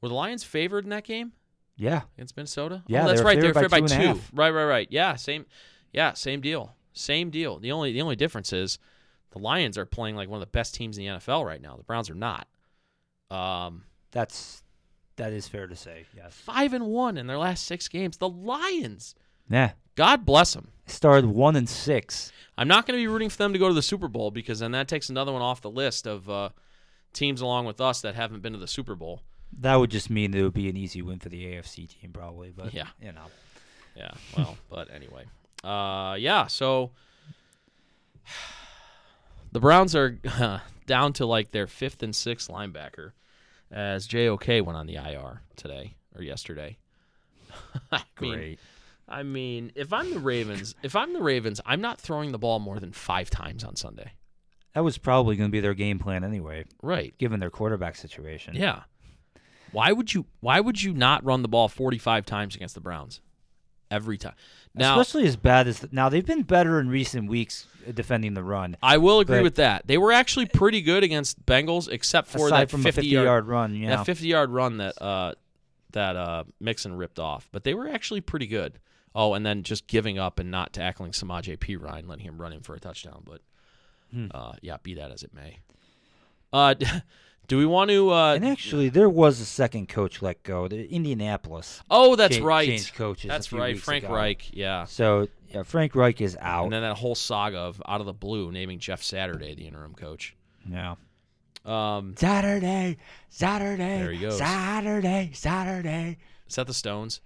[0.00, 1.32] were the Lions favored in that game?
[1.76, 2.82] Yeah, against Minnesota.
[2.86, 3.40] Yeah, oh, that's they right.
[3.40, 4.20] They're favored by by two two.
[4.32, 4.88] Right, right, right.
[4.90, 5.46] Yeah, same.
[5.92, 6.74] Yeah, same deal.
[6.92, 7.58] Same deal.
[7.58, 8.78] The only the only difference is
[9.30, 11.76] the Lions are playing like one of the best teams in the NFL right now.
[11.76, 12.46] The Browns are not.
[13.30, 14.62] Um, that's
[15.16, 16.06] that is fair to say.
[16.14, 16.34] Yes.
[16.34, 18.18] five and one in their last six games.
[18.18, 19.14] The Lions.
[19.48, 19.72] Yeah.
[19.94, 20.68] God bless them.
[20.86, 22.32] Started one and six.
[22.56, 24.60] I'm not going to be rooting for them to go to the Super Bowl because
[24.60, 26.50] then that takes another one off the list of uh,
[27.12, 29.22] teams along with us that haven't been to the Super Bowl.
[29.60, 32.50] That would just mean it would be an easy win for the AFC team, probably.
[32.50, 32.88] But Yeah.
[33.00, 33.26] you know,
[33.96, 34.12] Yeah.
[34.36, 35.24] Well, but anyway.
[35.62, 36.46] Uh, yeah.
[36.48, 36.90] So
[39.52, 40.18] the Browns are
[40.86, 43.12] down to like their fifth and sixth linebacker
[43.70, 46.76] as JOK went on the IR today or yesterday.
[47.92, 48.60] I mean- great.
[49.08, 52.58] I mean, if I'm the Ravens, if I'm the Ravens, I'm not throwing the ball
[52.60, 54.12] more than five times on Sunday.
[54.74, 57.12] That was probably going to be their game plan anyway, Right.
[57.18, 58.54] given their quarterback situation.
[58.54, 58.84] Yeah.
[59.72, 60.26] Why would you?
[60.40, 63.20] Why would you not run the ball 45 times against the Browns
[63.90, 64.34] every time?
[64.74, 68.42] Now, Especially as bad as now they've been better in recent weeks uh, defending the
[68.42, 68.76] run.
[68.82, 69.86] I will agree But- with that.
[69.86, 73.24] They were actually pretty good against Bengals, except for that from 50 a 50 yard,
[73.26, 73.96] yard run, yeah.
[73.96, 75.34] that 50 yard run that uh,
[75.92, 77.48] that uh, Mixon ripped off.
[77.52, 78.78] But they were actually pretty good.
[79.14, 82.60] Oh, and then just giving up and not tackling Samaje Perine, letting him run in
[82.62, 83.22] for a touchdown.
[83.26, 83.42] But
[84.10, 84.26] Hmm.
[84.32, 85.58] uh, yeah, be that as it may.
[86.50, 86.74] Uh,
[87.48, 88.10] do we want to?
[88.12, 90.68] Uh, and actually, there was a second coach let go.
[90.68, 91.82] The Indianapolis.
[91.90, 92.66] oh, that's cha- right.
[92.68, 93.78] changed coaches That's right.
[93.78, 94.14] Frank ago.
[94.14, 94.50] Reich.
[94.54, 94.84] Yeah.
[94.84, 96.64] So yeah, Frank Reich is out.
[96.64, 99.94] And then that whole saga of out of the blue naming Jeff Saturday the interim
[99.94, 100.34] coach.
[100.68, 100.94] yeah.
[101.64, 102.96] Um, Saturday,
[103.28, 104.36] Saturday, There he goes.
[104.38, 106.18] Saturday, Saturday.
[106.48, 107.20] is that the Stones?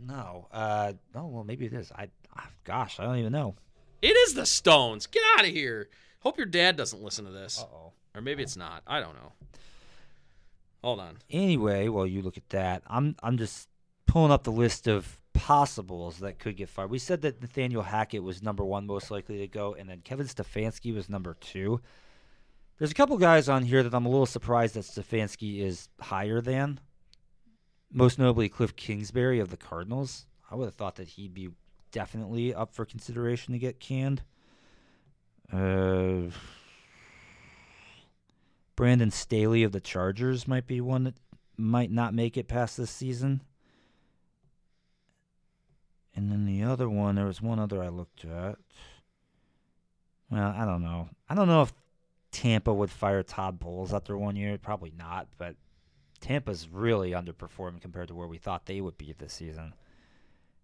[0.00, 1.90] No, uh, oh well, maybe it is.
[1.90, 3.56] I, ah, gosh, I don't even know.
[4.00, 5.08] It is the Stones.
[5.08, 5.88] Get out of here.
[6.20, 7.64] Hope your dad doesn't listen to this.
[7.68, 7.92] oh.
[8.18, 8.82] Or maybe it's not.
[8.84, 9.32] I don't know.
[10.82, 11.18] Hold on.
[11.30, 13.68] Anyway, while you look at that, I'm I'm just
[14.06, 16.90] pulling up the list of possibles that could get fired.
[16.90, 20.26] We said that Nathaniel Hackett was number one most likely to go, and then Kevin
[20.26, 21.80] Stefanski was number two.
[22.78, 26.40] There's a couple guys on here that I'm a little surprised that Stefanski is higher
[26.40, 26.80] than.
[27.92, 30.26] Most notably, Cliff Kingsbury of the Cardinals.
[30.50, 31.50] I would have thought that he'd be
[31.92, 34.22] definitely up for consideration to get canned.
[35.52, 36.30] Uh,
[38.78, 41.16] Brandon Staley of the Chargers might be one that
[41.56, 43.42] might not make it past this season.
[46.14, 48.54] And then the other one, there was one other I looked at.
[50.30, 51.08] Well, I don't know.
[51.28, 51.72] I don't know if
[52.30, 54.56] Tampa would fire Todd Bowles after one year.
[54.58, 55.56] Probably not, but
[56.20, 59.74] Tampa's really underperforming compared to where we thought they would be this season.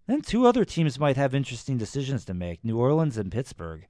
[0.07, 3.89] Then two other teams might have interesting decisions to make New Orleans and Pittsburgh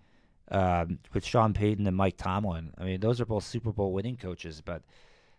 [0.51, 2.73] um, with Sean Payton and Mike Tomlin.
[2.79, 4.83] I mean, those are both Super Bowl winning coaches, but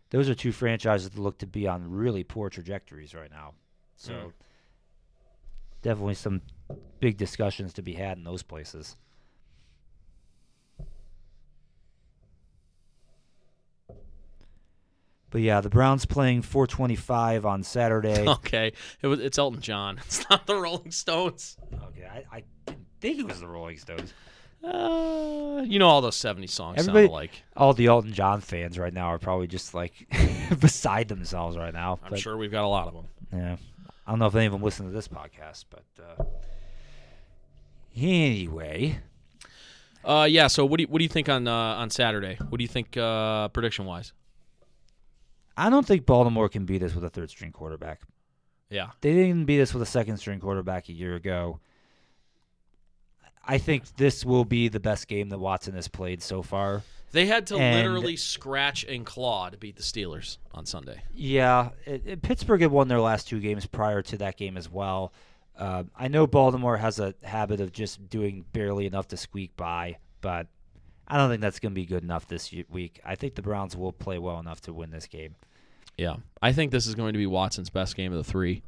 [0.10, 3.54] those are two franchises that look to be on really poor trajectories right now.
[3.96, 4.32] So Mm.
[5.82, 6.42] definitely some
[7.00, 8.96] big discussions to be had in those places.
[15.32, 18.26] But yeah, the Browns playing 425 on Saturday.
[18.36, 18.74] Okay.
[19.02, 19.98] It was it's Elton John.
[20.06, 21.58] It's not the Rolling Stones.
[21.90, 24.14] okay, I, I didn't think it was the Rolling Stones.
[24.66, 27.44] Uh, you know all those 70 songs Everybody- sound alike.
[27.56, 30.08] All the Elton John fans right now are probably just like
[30.60, 32.00] beside themselves right now.
[32.04, 33.08] I'm but, sure we've got a lot of them.
[33.34, 33.58] Yeah.
[34.08, 35.84] I don't know if any of them listen to this podcast, but
[36.20, 36.24] uh,
[37.96, 39.00] anyway,
[40.04, 40.48] Uh, yeah.
[40.48, 42.38] So what do you, what do you think on uh, on Saturday?
[42.50, 44.14] What do you think uh, prediction wise?
[45.58, 48.02] I don't think Baltimore can beat us with a third string quarterback.
[48.70, 48.90] Yeah.
[49.02, 51.60] They didn't beat us with a second string quarterback a year ago.
[53.48, 56.82] I think this will be the best game that Watson has played so far.
[57.12, 61.02] They had to And- literally scratch and claw to beat the Steelers on Sunday.
[61.14, 64.70] Yeah, it, it- Pittsburgh had won their last two games prior to that game as
[64.70, 65.14] well.
[65.58, 69.98] Uh, I know Baltimore has a habit of just doing barely enough to squeak by,
[70.20, 70.48] but
[71.08, 73.00] I don't think that's going to be good enough this week.
[73.06, 75.36] I think the Browns will play well enough to win this game.
[75.98, 78.64] Yeah, I think this is going to be Watson's best game of the three.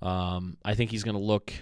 [0.00, 1.52] Um, I think he's going to look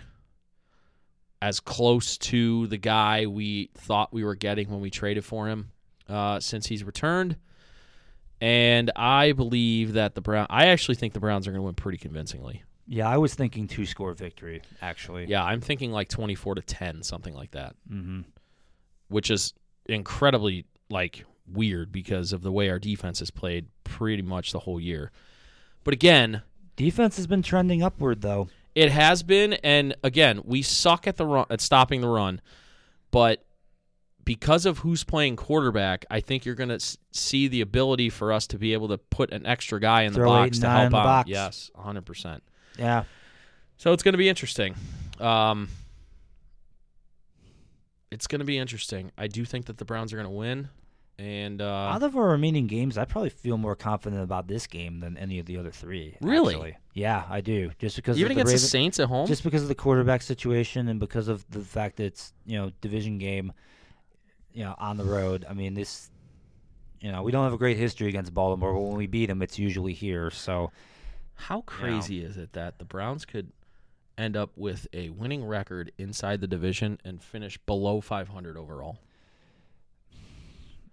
[1.41, 5.71] as close to the guy we thought we were getting when we traded for him
[6.09, 7.37] uh, since he's returned.
[8.41, 10.47] And I believe that the Brown.
[10.51, 12.63] I actually think the Browns are going to win pretty convincingly.
[12.87, 15.27] Yeah, I was thinking two score victory actually.
[15.27, 18.21] Yeah, I'm thinking like 24 to 10, something like that, hmm
[19.09, 19.55] which is
[19.87, 24.79] incredibly like weird because of the way our defense has played pretty much the whole
[24.79, 25.11] year.
[25.83, 26.43] But again,
[26.79, 28.49] Defense has been trending upward though.
[28.79, 32.41] It has been, and again, we suck at the run at stopping the run,
[33.11, 33.45] but
[34.25, 38.47] because of who's playing quarterback, I think you're going to see the ability for us
[38.47, 40.85] to be able to put an extra guy in the Throw eight box to help
[40.85, 40.91] out.
[40.93, 41.29] box.
[41.29, 42.07] Yes, 100.
[42.07, 42.45] percent
[42.79, 43.03] Yeah.
[43.79, 44.77] So it's going to be interesting.
[45.19, 45.69] Um,
[48.13, 49.11] it's going to be interesting.
[49.19, 50.69] I do think that the Browns are going to win,
[51.19, 55.01] and uh, Out of our remaining games, I probably feel more confident about this game
[55.01, 56.17] than any of the other three.
[56.21, 56.55] Really?
[56.55, 56.77] actually.
[56.95, 57.73] Yeah, I do.
[57.79, 60.23] Just because even of the against the Saints at home, just because of the quarterback
[60.23, 63.53] situation and because of the fact that it's you know division game,
[64.53, 65.45] you know on the road.
[65.49, 66.11] I mean this,
[67.01, 69.43] you know we don't have a great history against Baltimore, but when we beat them,
[69.43, 70.31] it's usually here.
[70.31, 70.71] So
[71.35, 73.53] How crazy is it that the Browns could
[74.17, 78.99] end up with a winning record inside the division and finish below 500 overall?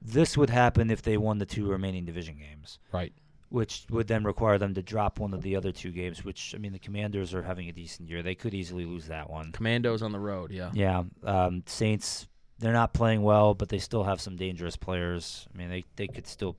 [0.06, 3.12] This would happen if they won the two remaining division games, Right.
[3.50, 6.24] which would then require them to drop one of the other two games.
[6.24, 9.30] Which I mean the Commanders are having a decent year; they could easily lose that
[9.30, 9.52] one.
[9.52, 10.72] Commandos on the road, yeah.
[10.74, 12.28] Yeah, um, Saints.
[12.60, 15.46] They're not playing well, but they still have some dangerous players.
[15.54, 16.56] I mean, they they could still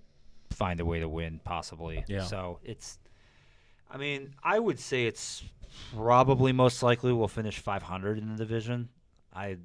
[0.51, 2.05] find a way to win, possibly.
[2.09, 2.25] Yeah.
[2.25, 2.99] So it's.
[3.91, 5.43] I mean, I would say it's
[5.95, 8.89] probably most likely we'll finish 500 in the division.
[9.33, 9.57] I.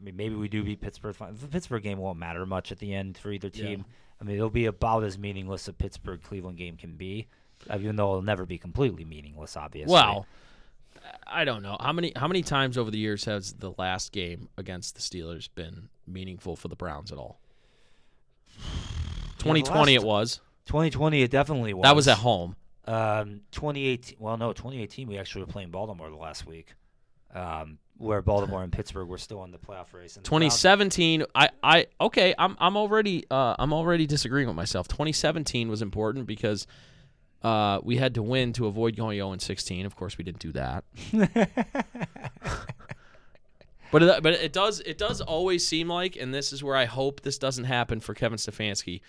[0.00, 1.16] I mean, maybe we do beat Pittsburgh.
[1.18, 3.66] The Pittsburgh game won't matter much at the end for either Yeah.
[3.66, 3.84] team.
[4.20, 7.26] I mean, it'll be about as meaningless as a Pittsburgh Cleveland game can be,
[7.70, 9.56] uh, even though it'll never be completely meaningless.
[9.56, 9.92] Obviously.
[9.92, 10.26] Well,
[11.26, 11.76] I don't know.
[11.80, 15.48] How many how many times over the years has the last game against the Steelers
[15.54, 17.40] been meaningful for the Browns at all?
[19.38, 20.40] 2020 last- it was.
[20.66, 21.84] 2020, it definitely was.
[21.84, 22.56] That was at home.
[22.86, 24.16] Um, 2018.
[24.18, 25.08] Well, no, 2018.
[25.08, 26.74] We actually were playing Baltimore the last week,
[27.34, 30.16] um, where Baltimore and Pittsburgh were still in the playoff race.
[30.16, 34.88] And Browns- 2017 I I okay, I'm I'm already uh I'm already disagreeing with myself.
[34.88, 36.66] 2017 was important because
[37.42, 39.84] uh we had to win to avoid going 0 and 16.
[39.84, 40.84] Of course, we didn't do that.
[43.90, 46.84] But it, but it does it does always seem like, and this is where I
[46.84, 49.00] hope this doesn't happen for Kevin Stefanski.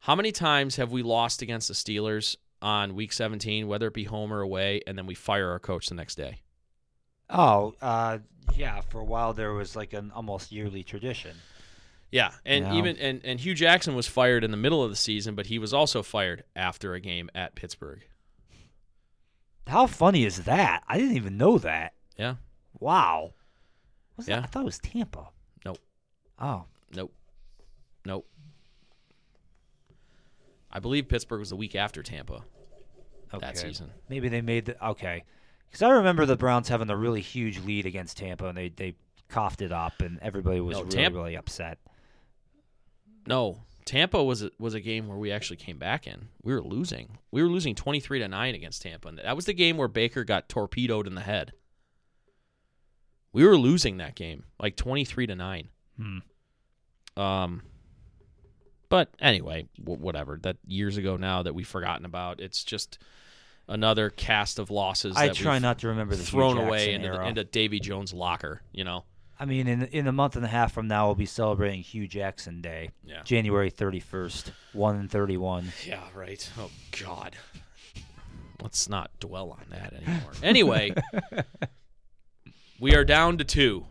[0.00, 4.04] How many times have we lost against the Steelers on Week 17, whether it be
[4.04, 6.41] home or away, and then we fire our coach the next day?
[7.32, 8.18] Oh, uh,
[8.54, 8.80] yeah.
[8.82, 11.36] For a while, there was like an almost yearly tradition.
[12.10, 12.74] Yeah, and Yeah.
[12.74, 15.58] even and, and Hue Jackson was fired in the middle of the season, but he
[15.58, 18.04] was also fired after a game at Pittsburgh.
[19.66, 20.82] How funny is that?
[20.86, 21.94] I didn't even know that.
[22.18, 22.34] Yeah,
[22.78, 23.32] Wow.
[24.16, 24.36] Was Yeah.
[24.36, 24.44] that?
[24.44, 25.28] I thought it was Tampa.
[25.64, 25.78] Nope.
[26.38, 26.64] Oh,
[26.94, 27.14] nope,
[28.04, 28.28] nope.
[30.70, 32.44] I believe Pittsburgh was the week after Tampa
[33.32, 33.38] okay.
[33.40, 33.90] that season.
[34.08, 35.24] Maybe they made the okay.
[35.72, 38.94] Because I remember the Browns having a really huge lead against Tampa, and they they
[39.30, 41.78] coughed it up, and everybody was No, really Tampa- really upset.
[43.26, 46.28] No, Tampa was a, was a game where we actually came back in.
[46.42, 47.16] We were losing.
[47.30, 49.88] We were losing twenty three to nine against Tampa, and that was the game where
[49.88, 51.54] Baker got torpedoed in the head.
[53.32, 55.68] We were losing that game, like twenty three to nine.
[55.96, 56.18] Hmm.
[57.16, 57.62] Um,
[58.90, 60.38] but anyway, w- whatever.
[60.42, 62.40] That years ago now that we've forgotten about.
[62.40, 62.98] It's just
[63.68, 65.16] another cast of losses.
[65.16, 68.62] I try not to remember the thrown away into, the, into Davy Jones' locker.
[68.72, 69.04] You know.
[69.40, 72.06] I mean, in in a month and a half from now, we'll be celebrating Hue
[72.06, 73.22] Jackson Day, Yeah.
[73.24, 75.72] January thirty first, one and thirty one.
[75.86, 76.48] Yeah, right.
[76.58, 77.36] Oh God.
[78.62, 80.32] Let's not dwell on that anymore.
[80.40, 80.94] Anyway,
[82.78, 83.86] we are down to two.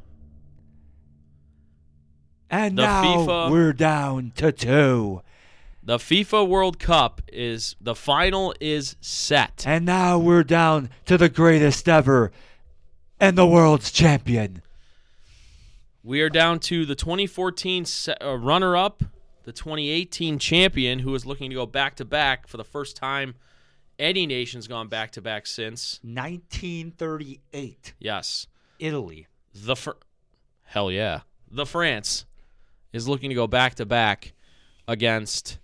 [2.49, 5.21] And The now FIFA we're down to two.
[5.83, 9.63] The FIFA World Cup is the final is set.
[9.65, 12.31] And now we're down to the greatest ever
[13.19, 14.61] and the world's champion.
[16.03, 17.85] We are down to the 2014
[18.21, 19.03] uh, runner-up,
[19.43, 23.33] the 2018 champion, who is looking to go back to back for the first time.
[23.97, 25.99] Any nation's gone back to back since.
[26.03, 27.93] 1938.
[27.99, 28.47] Yes,
[28.79, 29.27] Italy.
[29.53, 29.91] the fr-
[30.63, 32.25] hell yeah, the France
[32.93, 34.33] is looking to go back to back
[34.87, 35.59] against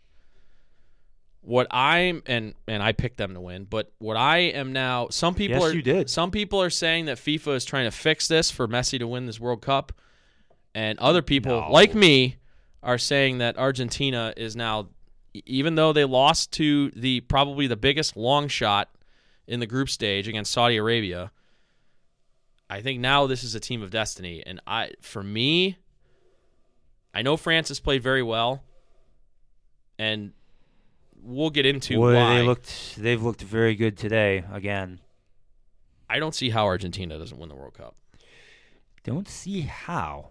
[1.41, 5.07] what I'm and and I picked them to win, but what I am now.
[5.09, 6.09] Some people Yes, are you did.
[6.09, 9.25] Some people are saying that FIFA is trying to fix this for Messi to win
[9.25, 9.93] this World Cup,
[10.75, 11.71] and other people No.
[11.71, 12.35] like me
[12.83, 14.89] are saying that Argentina is now,
[15.33, 18.89] even though they lost to the probably the biggest long shot
[19.47, 21.31] in the group stage against Saudi Arabia.
[22.69, 25.77] I think now this is a team of destiny, and I for me,
[27.13, 28.61] I know France has played very well,
[29.97, 30.33] and
[31.21, 32.35] we'll get into Boy, why.
[32.39, 34.99] they looked they've looked very good today again.
[36.09, 37.95] I don't see how Argentina doesn't win the World Cup.
[39.03, 40.29] Don't see how.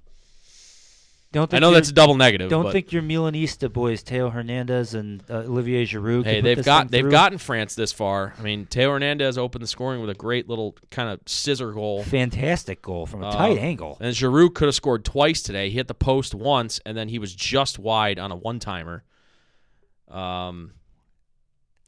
[1.33, 2.49] Don't I know that's a double negative.
[2.49, 6.25] Don't think your Milanista boys, Theo Hernandez and uh, Olivier Giroud.
[6.25, 8.33] Hey, they've got they've gotten France this far.
[8.39, 12.05] I mean, Theo Hernandez opened the scoring with a great little kind of scissor goal.
[12.05, 13.99] fantastic goal from a Uh, tight angle.
[14.01, 15.69] And Giroud could have scored twice today.
[15.69, 19.05] He hit the post once, and then he was just wide on a one timer.
[20.09, 20.73] Um,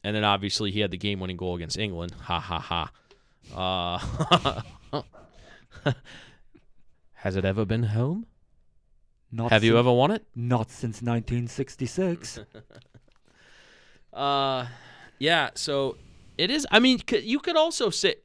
[0.03, 2.13] and then obviously he had the game winning goal against England.
[2.21, 2.91] Ha ha ha.
[4.93, 5.01] Uh,
[7.13, 8.25] has it ever been home?
[9.31, 10.25] Not Have you ever won it?
[10.35, 12.39] Not since 1966.
[14.11, 14.65] Uh,
[15.19, 15.51] yeah.
[15.53, 15.95] So
[16.35, 16.65] it is.
[16.71, 18.15] I mean, you could also say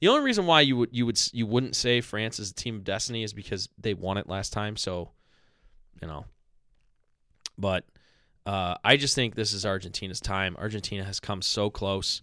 [0.00, 2.76] the only reason why you would you would you wouldn't say France is a team
[2.76, 4.76] of destiny is because they won it last time.
[4.76, 5.10] So
[6.00, 6.26] you know,
[7.58, 7.84] but
[8.46, 10.56] uh, I just think this is Argentina's time.
[10.58, 12.22] Argentina has come so close.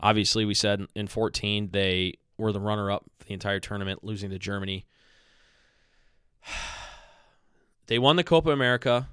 [0.00, 4.30] Obviously, we said in 14 they were the runner up for the entire tournament, losing
[4.30, 4.86] to Germany.
[7.86, 9.08] They won the Copa America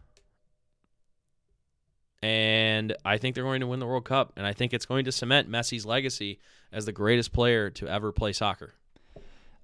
[2.23, 5.05] and I think they're going to win the World Cup, and I think it's going
[5.05, 6.39] to cement Messi's legacy
[6.71, 8.75] as the greatest player to ever play soccer.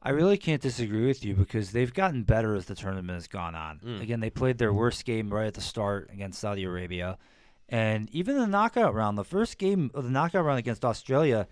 [0.02, 3.56] I really can't disagree with you because they've gotten better as the tournament has gone
[3.56, 3.80] on.
[3.84, 4.02] Mm.
[4.02, 7.18] Again, they played their worst game right at the start against Saudi Arabia.
[7.70, 11.48] And even the knockout round, the first game of the knockout round against Australia,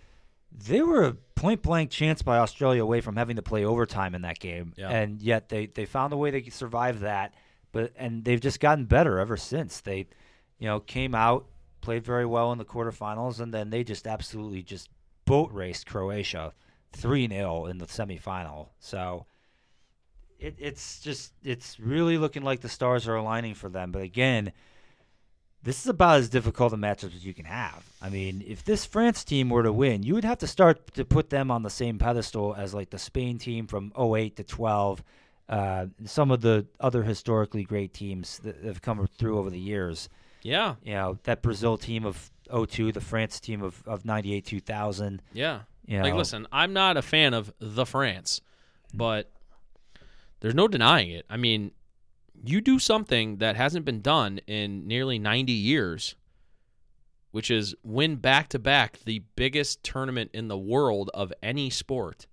[0.52, 4.22] they were a point blank chance by Australia away from having to play overtime in
[4.22, 4.74] that game.
[4.78, 4.90] Yeah.
[4.90, 7.34] And yet they, they found a way to survive that.
[7.72, 9.82] But and they've just gotten better ever since.
[9.82, 10.08] They
[10.60, 11.46] you know, came out,
[11.82, 14.90] played very well in the quarterfinals, and then they just absolutely just
[15.26, 16.54] boat raced Croatia
[16.96, 18.70] 3 0 in the semifinal.
[18.80, 19.26] So
[20.40, 23.92] it, it's just, it's really looking like the stars are aligning for them.
[23.92, 24.52] But again,
[25.66, 27.84] this is about as difficult a matchup as you can have.
[28.02, 31.04] I mean, if this France team were to win, you would have to start to
[31.04, 35.04] put them on the same pedestal as like the Spain team from 08 to 12,
[35.50, 40.10] uh, some of the other historically great teams that have come through over the years
[40.44, 45.22] Yeah, you know that Brazil team of 02, the France team of, of 98 2000
[45.34, 45.62] yeah.
[45.86, 48.42] You know Like, listen, I'm not a fan of the France,
[48.94, 49.32] but
[50.40, 51.26] there's no denying it.
[51.30, 51.72] I mean,
[52.44, 56.16] you do something that hasn't been done in nearly 90 years,
[57.32, 62.28] which is win back to back the biggest tournament in the world of any sport.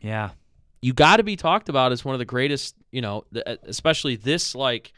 [0.00, 0.30] yeah
[0.82, 3.24] you got to be talked about as one of the greatest, you know,
[3.64, 4.92] especially this like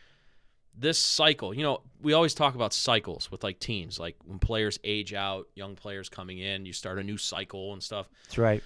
[0.76, 1.54] this cycle.
[1.54, 5.46] You know, we always talk about cycles with like teams, like when players age out,
[5.54, 8.08] young players coming in, you start a new cycle and stuff.
[8.24, 8.62] that's right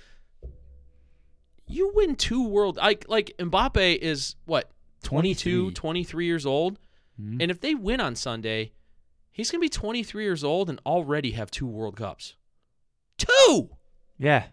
[1.67, 4.71] You win two world like like Mbappe is what
[5.03, 5.75] 22, 23.
[5.75, 6.79] 23 years old,
[7.21, 7.43] Mhm.
[7.43, 8.73] and if they win on Sunday,
[9.31, 12.35] he's going to be 23 years old and already have two World Cups.
[13.19, 13.71] Two.
[14.19, 14.47] yeah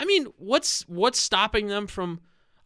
[0.00, 2.20] I mean, what's what's stopping them from?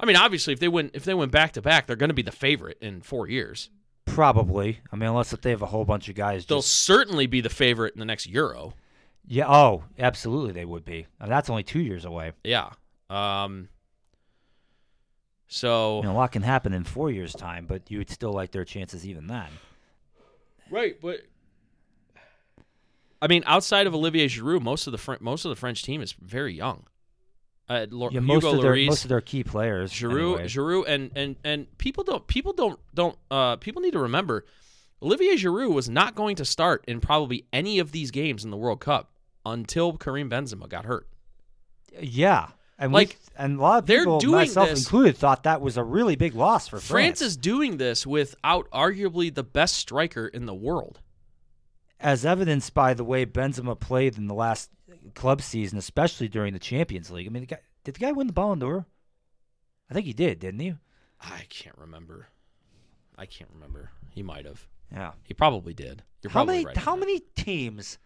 [0.05, 2.15] I mean, obviously, if they win if they win back to back, they're going to
[2.15, 3.71] be the favorite in four years.
[4.05, 7.41] probably I mean unless they have a whole bunch of guys They'll just certainly be
[7.41, 8.75] the favorite in the next Euro.
[9.27, 12.69] yeah oh absolutely they would be and that's only two years away Yeah.
[13.09, 13.71] Um.
[15.49, 18.33] So you know a lot can happen in four years time but you would still
[18.33, 19.49] like their chances even then
[20.71, 21.21] right, but
[23.23, 26.03] I mean, outside of Olivier Giroud, most of the Fr- most of the French team
[26.03, 26.85] is very young.
[27.69, 30.45] Uh, Lo- yeah most Hugo of their Lloris, most of their key players Giroud, anyway.
[30.49, 34.45] Giroud, and and and people don't people don't don't uh people need to remember,
[35.03, 38.57] Olivier Giroud was not going to start in probably any of these games in the
[38.59, 39.13] World Cup
[39.47, 41.09] until Karim Benzema got hurt.
[42.01, 42.49] yeah
[42.79, 45.85] And Like, we, and a lot of people, myself this- included, thought that was a
[45.85, 47.23] really big loss for France France.
[47.23, 51.01] is doing this without arguably the best striker in the world.
[52.01, 54.71] as evidenced by the way Benzema played in the last
[55.15, 57.27] club season, especially during the Champions League.
[57.27, 58.87] I mean, the guy, did the guy win the Ballon d'Or?
[59.91, 60.75] I think he did, didn't he?
[61.21, 62.29] I can't remember.
[63.17, 63.91] I can't remember.
[64.11, 64.67] He might have.
[64.93, 65.13] Yeah.
[65.25, 66.03] He probably did.
[66.23, 67.01] You're how probably many right on how that.
[67.01, 67.99] many teams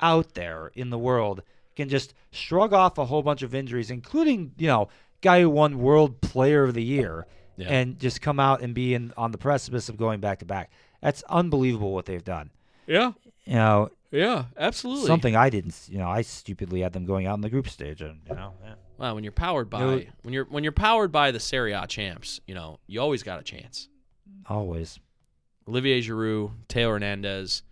[0.00, 1.42] out there in the world
[1.76, 4.88] can just shrug off a whole bunch of injuries, including you know
[5.20, 7.26] guy who won World Player of the Year,
[7.56, 7.68] Yeah.
[7.68, 10.70] and just come out and be in on the precipice of going back to back?
[11.00, 12.50] That's unbelievable what they've done.
[12.86, 13.12] Yeah.
[13.44, 14.44] You know, Yeah.
[14.56, 15.06] Absolutely.
[15.06, 15.88] something I didn't.
[15.88, 18.52] You know, I stupidly had them going out in the group stage, and you know,
[18.62, 18.74] yeah.
[18.98, 21.86] Well, when you're powered by No- when you're when you're powered by the Serie A
[21.86, 23.88] champs, you know you always got a chance.
[24.48, 25.00] always.
[25.68, 27.62] Olivier Giroud, Theo Hernandez.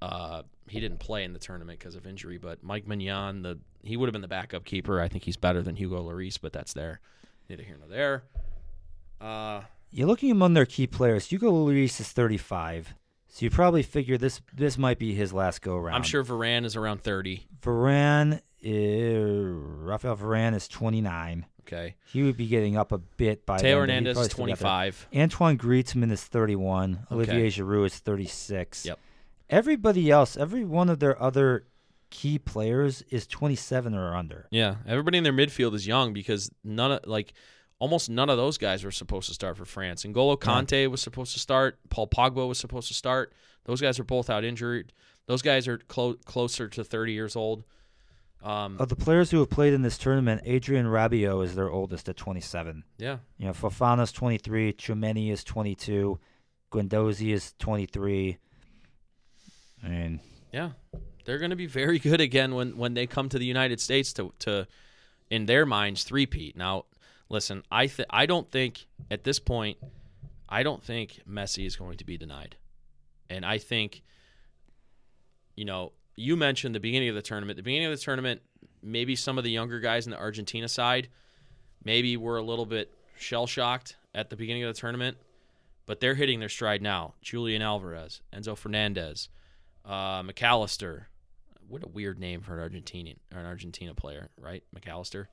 [0.00, 3.96] Uh, he didn't play in the tournament because of injury, but Mike Maignan, the he
[3.96, 5.00] would have been the backup keeper.
[5.00, 7.00] I think he's better than Hugo Lloris, but that's there.
[7.48, 8.22] Neither here nor there.
[9.20, 11.26] Uh, You're looking among their key players.
[11.26, 12.94] Hugo Lloris is 35,
[13.28, 15.96] so you probably figure this this might be his last go round.
[15.96, 17.46] I'm sure Varane is around 30.
[17.62, 21.46] Varane, is, Rafael Varane is 29.
[21.62, 21.96] Okay.
[22.06, 24.58] He would be getting up a bit by Taylor then, Hernandez is probably still get
[24.58, 24.68] there.
[24.68, 25.08] 25.
[25.14, 27.06] Antoine Griezmann is 31.
[27.10, 27.14] Okay.
[27.14, 28.86] Olivier Giroud is 36.
[28.86, 28.98] Yep.
[29.50, 31.66] Everybody else, every one of their other
[32.10, 34.46] key players is 27 or under.
[34.50, 37.34] Yeah, everybody in their midfield is young because none of like
[37.78, 40.04] almost none of those guys were supposed to start for France.
[40.04, 41.78] N'Golo Kanté was supposed to start.
[41.90, 43.32] Paul Pogba was supposed to start.
[43.64, 44.92] Those guys are both out injured.
[45.26, 47.64] Those guys are clo- closer to 30 years old.
[48.42, 52.08] Um, Of the players who have played in this tournament, Adrien Rabiot is their oldest
[52.08, 52.84] at 27.
[52.96, 56.18] yeah, You know, Fofana's 23, Tchouaméni is 22,
[56.72, 58.38] Guendouzi is 23.
[59.84, 60.20] I mean,
[60.52, 60.70] yeah,
[61.24, 64.12] they're going to be very good again when when they come to the United States
[64.14, 64.66] to to
[65.30, 66.56] in their minds three-peat.
[66.56, 66.84] Now,
[67.28, 69.78] listen, I th- I don't think at this point,
[70.48, 72.56] I don't think Messi is going to be denied,
[73.28, 74.02] and I think,
[75.56, 77.56] you know, you mentioned the beginning of the tournament.
[77.56, 78.40] The beginning of the tournament,
[78.82, 81.08] maybe some of the younger guys in the Argentina side,
[81.84, 85.16] maybe were a little bit shell shocked at the beginning of the tournament,
[85.86, 87.14] but they're hitting their stride now.
[87.22, 89.28] Julian Alvarez, Enzo Fernandez,
[89.84, 91.08] uh, Mac Allister.
[91.68, 94.64] What a weird name for an Argentinian or an Argentina player, right?
[94.72, 95.28] Mac Allister.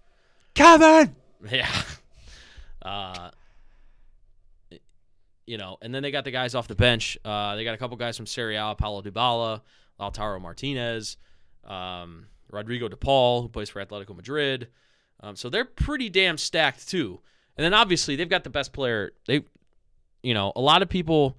[0.53, 1.15] Kevin!
[1.51, 1.69] Yeah.
[2.81, 3.29] Uh,
[5.47, 7.17] you know, and then they got the guys off the bench.
[7.23, 9.61] Uh, they got a couple guys from Serie A, Paulo Dybala,
[9.99, 11.17] Lautaro Martinez,
[11.65, 14.67] um, Rodrigo De Paul, who plays for Atletico Madrid.
[15.21, 17.19] Um, so they're pretty damn stacked too.
[17.57, 19.13] And then obviously they've got the best player.
[19.27, 19.43] They,
[20.23, 21.37] you know, a lot of people.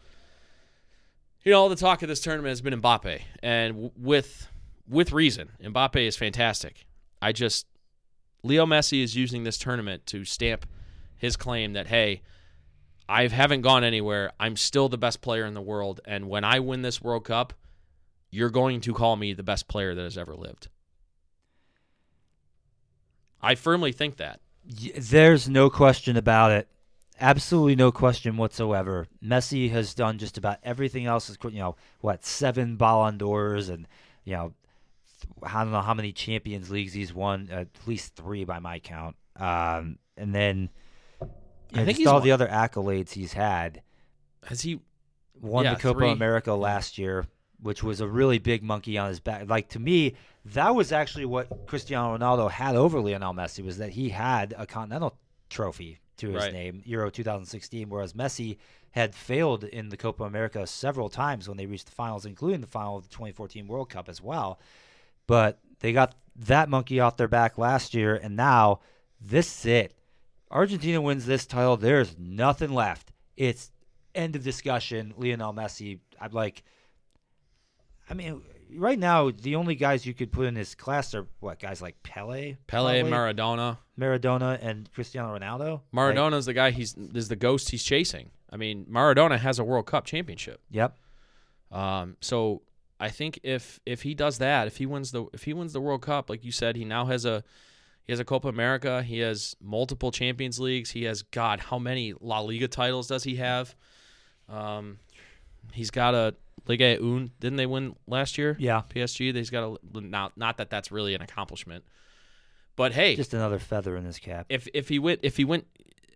[1.44, 4.48] You know, all the talk of this tournament has been Mbappe, and w- with
[4.88, 5.50] with reason.
[5.62, 6.86] Mbappe is fantastic.
[7.22, 7.66] I just
[8.46, 10.66] Leo Messi is using this tournament to stamp
[11.16, 12.22] his claim that hey,
[13.08, 14.32] I haven't gone anywhere.
[14.38, 17.52] I'm still the best player in the world, and when I win this World Cup,
[18.30, 20.68] you're going to call me the best player that has ever lived.
[23.40, 24.40] I firmly think that.
[24.98, 26.68] There's no question about it.
[27.20, 29.06] Absolutely no question whatsoever.
[29.24, 31.34] Messi has done just about everything else.
[31.44, 33.86] You know what seven Ballon d'Ors and
[34.24, 34.52] you know
[35.42, 37.48] I don't know how many Champions Leagues he's won.
[37.50, 39.16] At least three by my count.
[39.36, 40.70] Um, and then
[41.20, 43.82] you I think all won- the other accolades he's had.
[44.46, 44.80] Has he?
[45.42, 46.10] Won Yeah, the Copa three.
[46.12, 47.26] America last year,
[47.60, 49.46] which was a really big monkey on his back.
[49.50, 50.14] Like to me,
[50.46, 54.64] that was actually what Cristiano Ronaldo had over Lionel Messi was that he had a
[54.64, 55.18] continental
[55.50, 56.52] trophy to his Right.
[56.54, 58.56] name, Euro 2016, whereas Messi
[58.92, 62.66] had failed in the Copa America several times when they reached the finals, including the
[62.66, 64.58] final of the 2014 World Cup as well.
[65.26, 68.80] But they got that monkey off their back last year, and now
[69.20, 69.94] this is it.
[70.50, 71.76] Argentina wins this title.
[71.76, 73.12] There's nothing left.
[73.36, 73.70] It's
[74.14, 75.14] end of discussion.
[75.16, 76.00] Lionel Messi.
[76.20, 76.62] I'm like.
[78.08, 78.40] I mean,
[78.74, 82.02] right now the only guys you could put in this class are what guys like
[82.02, 83.10] Pele, Pele, probably?
[83.10, 83.78] Maradona.
[83.98, 85.80] Maradona, and Cristiano Ronaldo.
[85.92, 86.70] Like, Maradona's the guy.
[86.70, 88.30] He's is the ghost he's chasing.
[88.50, 90.60] I mean, Maradona has a World Cup championship.
[90.70, 90.96] yep.
[91.72, 92.62] Um, so
[92.98, 95.80] I think if if he does that, if he wins the if he wins the
[95.80, 97.42] World Cup, like you said, he now has a
[98.04, 99.02] he has a Copa America.
[99.02, 100.90] He has multiple Champions Leagues.
[100.92, 103.74] He has God, how many La Liga titles does he have?
[104.48, 104.98] Um,
[105.72, 106.34] he's got a
[106.68, 107.32] Liga Un.
[107.40, 108.56] Didn't they win last year?
[108.58, 108.82] Yeah.
[108.88, 109.34] PSG.
[109.34, 111.84] He's got a not not that that's really an accomplishment,
[112.76, 114.46] but hey, Just another feather in his cap.
[114.48, 115.64] if if he went if he win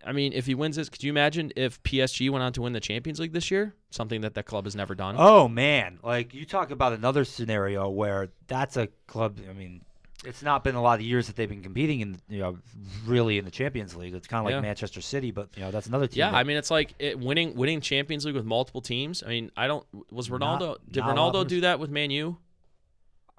[0.05, 2.73] I mean if he wins this could you imagine if PSG went on to win
[2.73, 6.35] the Champions League this year something that that club has never done Oh man, like
[6.35, 9.39] you talk about another scenario where that's a club.
[9.49, 9.83] I mean,
[10.25, 12.59] it's not been a lot of years that they've been competing in you know
[13.07, 14.15] really in the Champions League.
[14.15, 14.61] It's kind of like Yeah.
[14.61, 16.19] Manchester City, but you know that's another team.
[16.21, 19.23] Yeah, that- I mean it's like it, winning winning Champions League with multiple teams.
[19.25, 22.37] I mean, I don't was Not- Ronaldo did not Ronaldo do that with Man U?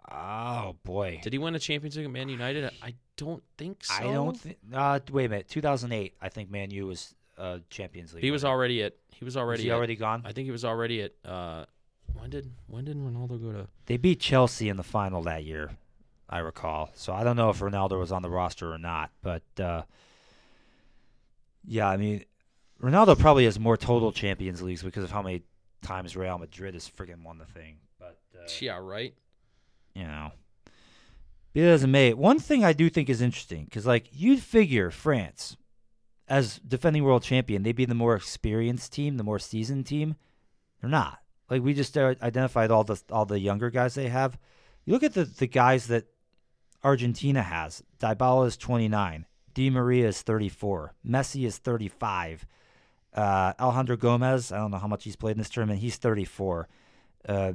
[0.10, 2.72] Oh boy, Did he win a Champions League with Man United?
[2.82, 3.94] I don't think so.
[3.94, 4.58] I don't think.
[4.74, 6.16] Uh, wait a minute, 2008.
[6.22, 8.24] I think Man U was uh, Champions League.
[8.24, 10.22] he was already at he was already Was he at- already gone?
[10.26, 11.66] I think he was already at uh
[12.14, 15.72] when did when did Ronaldo go to They beat Chelsea in the final that year,
[16.30, 16.92] I recall.
[16.96, 19.84] So I don't know if Ronaldo was on the roster or not, but uh,
[21.66, 22.26] yeah, I mean,
[22.82, 25.44] Ronaldo probably has more total Champions Leagues because of how many
[25.84, 27.78] times Real Madrid has friggin' won the thing.
[28.00, 29.14] But uh, Yeah, right.
[29.94, 30.32] You know,
[31.54, 35.58] it may, one thing I do think is interesting because, like, you'd figure France,
[36.28, 40.16] as defending world champion, they'd be the more experienced team, the more seasoned team.
[40.80, 41.20] They're not.
[41.52, 44.40] Like we just uh, identified all the all the younger guys they have.
[44.86, 46.06] You look at the the guys that
[46.82, 47.84] Argentina has.
[48.00, 49.26] Dybala is 29.
[49.54, 50.94] Di Maria is 34.
[51.06, 52.46] Messi is 35.
[53.14, 55.82] Uh, Alejandro Gomez, I don't know how much he's played in this tournament.
[55.82, 56.70] He's 34.
[57.28, 57.54] Uh,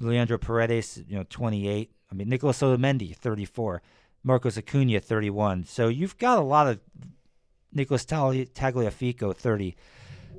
[0.00, 1.90] Leandro Paredes, you know, 28.
[2.10, 3.82] I mean, Nicolas Otamendi, 34.
[4.24, 5.64] Marcos Acuna, 31.
[5.64, 6.80] So you've got a lot of
[7.72, 9.74] Nicolas Tagliafico, 30.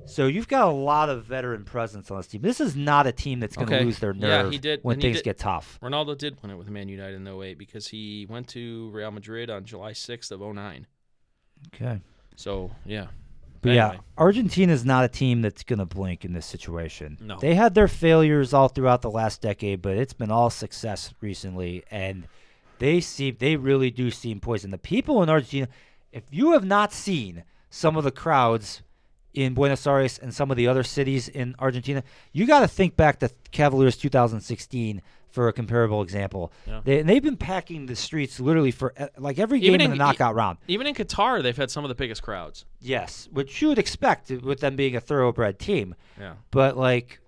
[0.05, 2.41] So you've got a lot of veteran presence on this team.
[2.41, 3.85] This is not a team that's going to Okay.
[3.85, 5.79] lose their Yeah, nerve he did- when and things did- get tough.
[5.81, 9.49] Ronaldo did win it with Man United in 08 because he went to Real Madrid
[9.49, 10.87] on July 6th of 09.
[11.73, 12.01] Okay.
[12.35, 13.07] So, yeah.
[13.63, 14.03] But yeah, Anyway.
[14.17, 17.17] Argentina's not a team that's going to blink in this situation.
[17.21, 17.39] No.
[17.39, 21.83] They had their failures all throughout the last decade, but it's been all success recently
[21.89, 22.27] and
[22.79, 24.65] they seem they really do seem poised.
[24.65, 25.69] And the people in Argentina,
[26.11, 28.83] if you have not seen some of the crowds
[29.33, 32.03] in Buenos Aires and some of the other cities in Argentina,
[32.33, 35.01] you got to think back to Cavaliers 2016
[35.33, 36.53] for a comparable example.
[36.67, 36.81] Yeah.
[36.83, 39.93] They, they've been packing the streets literally for uh, like every game Even in the
[39.95, 40.59] in- knockout round.
[40.67, 42.65] Even in Qatar, they've had some of the biggest crowds.
[42.79, 45.95] Yes, which you would expect with them being a thoroughbred team.
[46.19, 46.33] Yeah.
[46.51, 47.19] But like,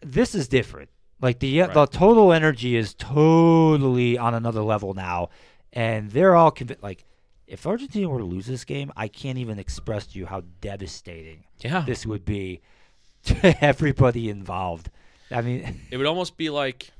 [0.00, 0.88] this is different.
[1.20, 5.28] Like the the total energy is totally on another level now,
[5.72, 6.82] and they're all convinced.
[6.82, 7.04] Like,
[7.46, 11.44] if Argentina were to lose this game, I can't even express to you how devastating
[11.60, 11.84] Yeah.
[11.86, 12.62] this would be
[13.24, 14.90] to everybody involved.
[15.30, 16.90] I mean, It would almost be like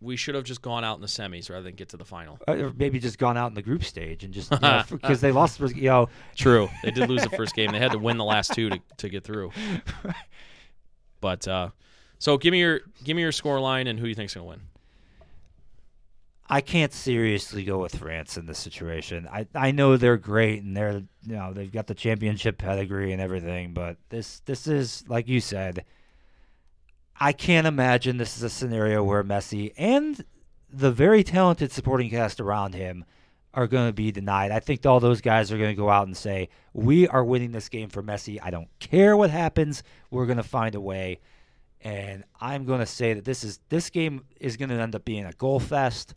[0.00, 2.38] we should have just gone out in the semis rather than get to the final.
[2.46, 4.50] or maybe just gone out in the group stage and just
[4.90, 5.60] because they lost.
[5.60, 6.68] You know, True.
[6.84, 7.72] They did lose the first game.
[7.72, 9.50] They had to win the last two to, to get through.
[11.20, 11.70] But uh
[12.20, 14.60] so give me your give me your score line and who you think's gonna win.
[16.50, 19.28] I can't seriously go with France in this situation.
[19.30, 23.20] I I know they're great and they're you know they've got the championship pedigree and
[23.20, 25.84] everything, but this this is like you said.
[27.20, 30.24] I can't imagine this is a scenario where Messi and
[30.70, 33.04] the very talented supporting cast around him
[33.54, 34.52] are going to be denied.
[34.52, 37.50] I think all those guys are going to go out and say, "We are winning
[37.52, 38.38] this game for Messi.
[38.42, 39.82] I don't care what happens.
[40.10, 41.20] We're going to find a way."
[41.80, 45.04] And I'm going to say that this is this game is going to end up
[45.04, 46.14] being a goal fest.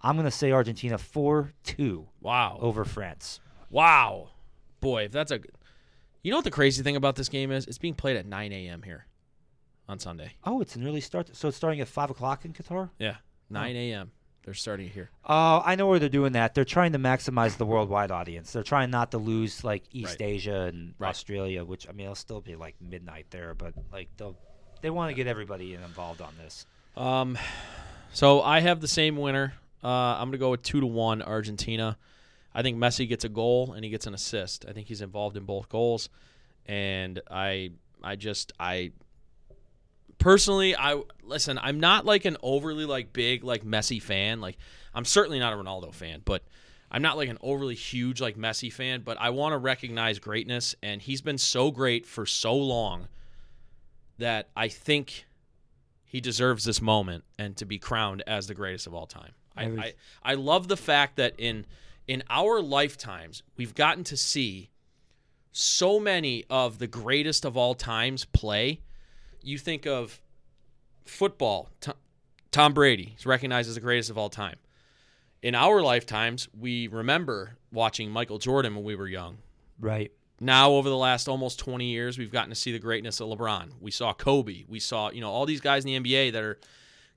[0.00, 2.58] I'm going to say Argentina 4-2 Wow.
[2.60, 3.38] over France.
[3.68, 4.30] Wow.
[4.80, 5.40] Boy, if that's a
[6.22, 7.66] You know what the crazy thing about this game is?
[7.66, 9.06] It's being played at nine AM here
[9.90, 10.32] on Sunday.
[10.44, 11.34] Oh, it's an early start.
[11.36, 12.90] So it's starting at 5 o'clock in Qatar?
[12.98, 13.16] Yeah.
[13.50, 14.12] Nine AM.
[14.44, 15.10] They're starting here.
[15.28, 16.54] Oh, I know where they're doing that.
[16.54, 18.52] They're trying to maximize the worldwide audience.
[18.52, 20.28] They're trying not to lose like East Right.
[20.28, 21.08] Asia and Right.
[21.10, 24.36] Australia, which I mean it'll still be like midnight there, but like they'll
[24.80, 26.64] they want to get everybody involved on this.
[26.96, 27.36] Um,
[28.12, 29.52] so I have the same winner.
[29.84, 31.98] Uh, I'm gonna go with two to one Argentina.
[32.54, 34.64] I think Messi gets a goal and he gets an assist.
[34.66, 36.08] I think he's involved in both goals,
[36.66, 37.72] and I
[38.02, 38.92] I just I
[40.20, 41.58] personally I listen.
[41.60, 44.40] I'm not like an overly like big like Messi fan.
[44.40, 44.56] Like
[44.94, 46.44] I'm certainly not a Ronaldo fan, but
[46.90, 49.02] I'm not like an overly huge like Messi fan.
[49.02, 53.08] But I want to recognize greatness, and he's been so great for so long
[54.18, 55.26] that I think
[56.04, 59.32] he deserves this moment and to be crowned as the greatest of all time.
[59.56, 59.92] I, I,
[60.22, 61.66] I love the fact that in
[62.06, 64.70] in our lifetimes we've gotten to see
[65.52, 68.80] so many of the greatest of all times play.
[69.42, 70.20] You think of
[71.04, 71.94] football, Tom,
[72.50, 74.56] Tom Brady is recognized as the greatest of all time.
[75.42, 79.38] In our lifetimes, we remember watching Michael Jordan when we were young.
[79.78, 80.12] Right.
[80.40, 83.70] now over the last almost 20 years we've gotten to see the greatness of lebron.
[83.80, 84.64] We saw kobe.
[84.68, 86.58] We saw you know all these guys in the nba that are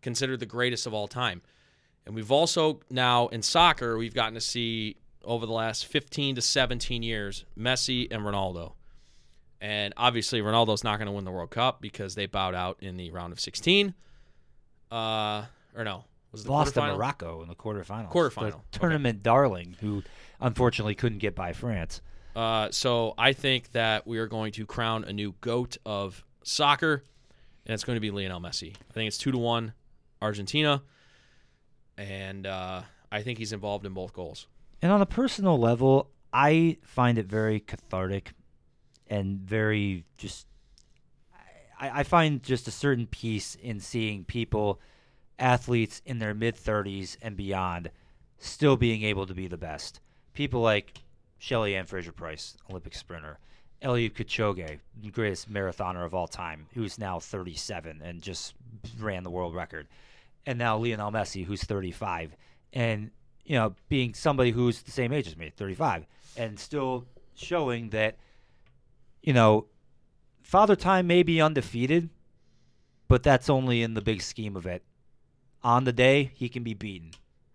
[0.02, 1.42] considered the greatest of all time.
[2.06, 4.96] And we've also now in soccer we've gotten to see
[5.26, 8.74] over the last 15 to 17 years messi and ronaldo
[9.64, 12.98] and obviously ronaldo's not going to win the world cup because they bowed out in
[12.98, 13.94] the round of 16
[14.92, 15.46] uh
[15.76, 16.04] or no
[16.34, 16.82] Was lost to?
[16.82, 18.12] Morocco in the quarterfinals.
[18.12, 18.58] Quarterfinal, The okay.
[18.72, 20.04] tournament darling, who
[20.42, 22.02] unfortunately couldn't get by France.
[22.36, 27.04] Uh, so I think that we are going to crown a new goat of soccer,
[27.66, 28.76] and it's going to be Lionel Messi.
[28.90, 29.74] I think it's two to one,
[30.22, 30.82] Argentina,
[31.98, 32.82] and uh,
[33.12, 34.48] I think he's involved in both goals.
[34.82, 38.34] And on a personal level, I find it very cathartic
[39.08, 40.48] and very just.
[41.80, 44.80] I, I find just a certain peace in seeing people,
[45.40, 47.90] athletes in their mid 30s and beyond,
[48.38, 50.00] still being able to be the best.
[50.34, 51.00] People like
[51.38, 53.40] Shelly Ann Fraser Pryce, Olympic sprinter.
[53.84, 54.80] Eliud Kipchoge,
[55.12, 58.56] greatest marathoner of all time, who's now 37 and just
[58.98, 59.88] ran the world record.
[60.46, 62.36] And now Lionel Messi, who's 35.
[62.72, 63.12] And,
[63.46, 66.06] you know, being somebody who's the same age as me, 35,
[66.38, 67.06] and still
[67.36, 68.16] showing that,
[69.24, 69.66] you know,
[70.42, 72.10] Father Time may be undefeated,
[73.08, 74.84] but that's only in the big scheme of it.
[75.64, 77.12] On the day, he can be beaten.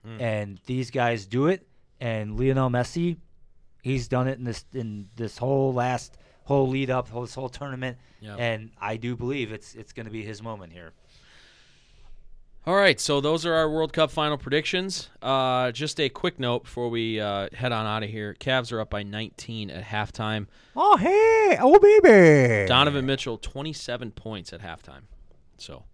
[0.06, 0.20] Mm.
[0.20, 1.68] And these guys do it.
[2.00, 3.18] And Lionel Messi,
[3.82, 7.48] he's done it in this in this whole last whole lead up, whole, this whole
[7.48, 7.98] tournament.
[8.20, 8.36] Yeah.
[8.36, 10.92] And I do believe it's it's going to be his moment here.
[12.68, 15.08] All right, so those are our World Cup final predictions.
[15.22, 18.80] Uh, just a quick note before we uh, head on out of here: Cavs are
[18.82, 20.48] up by 19 at halftime.
[20.76, 22.68] Oh hey, oh baby.
[22.68, 25.04] Donovan Mitchell, 27 points at halftime.
[25.56, 25.84] So,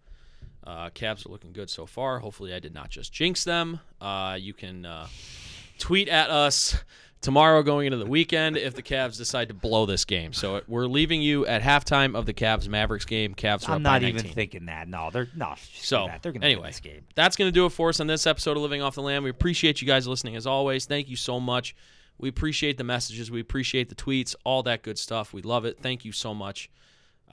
[0.67, 2.19] uh, Cavs are looking good so far.
[2.19, 3.79] Hopefully, I did not just jinx them.
[4.01, 5.07] Uh, you can uh,
[5.79, 6.77] tweet at us
[7.21, 10.33] tomorrow going into the weekend if the Cavs decide to blow this game.
[10.33, 13.35] So, we're leaving you at halftime of the Cavs Mavericks game.
[13.35, 14.89] Cavs I'm not even thinking that.
[14.89, 15.55] No, they're no.
[15.57, 17.05] screw So, they're to anyway, this game.
[17.15, 19.25] that's going to do it for us on this episode of Living Off the Land.
[19.25, 20.87] We appreciate you guys listening as always.
[20.87, 21.75] Thank you so much.
[22.19, 23.31] We appreciate the messages.
[23.31, 25.33] We appreciate the tweets, all that good stuff.
[25.33, 25.79] We love it.
[25.81, 26.71] Thank you so much.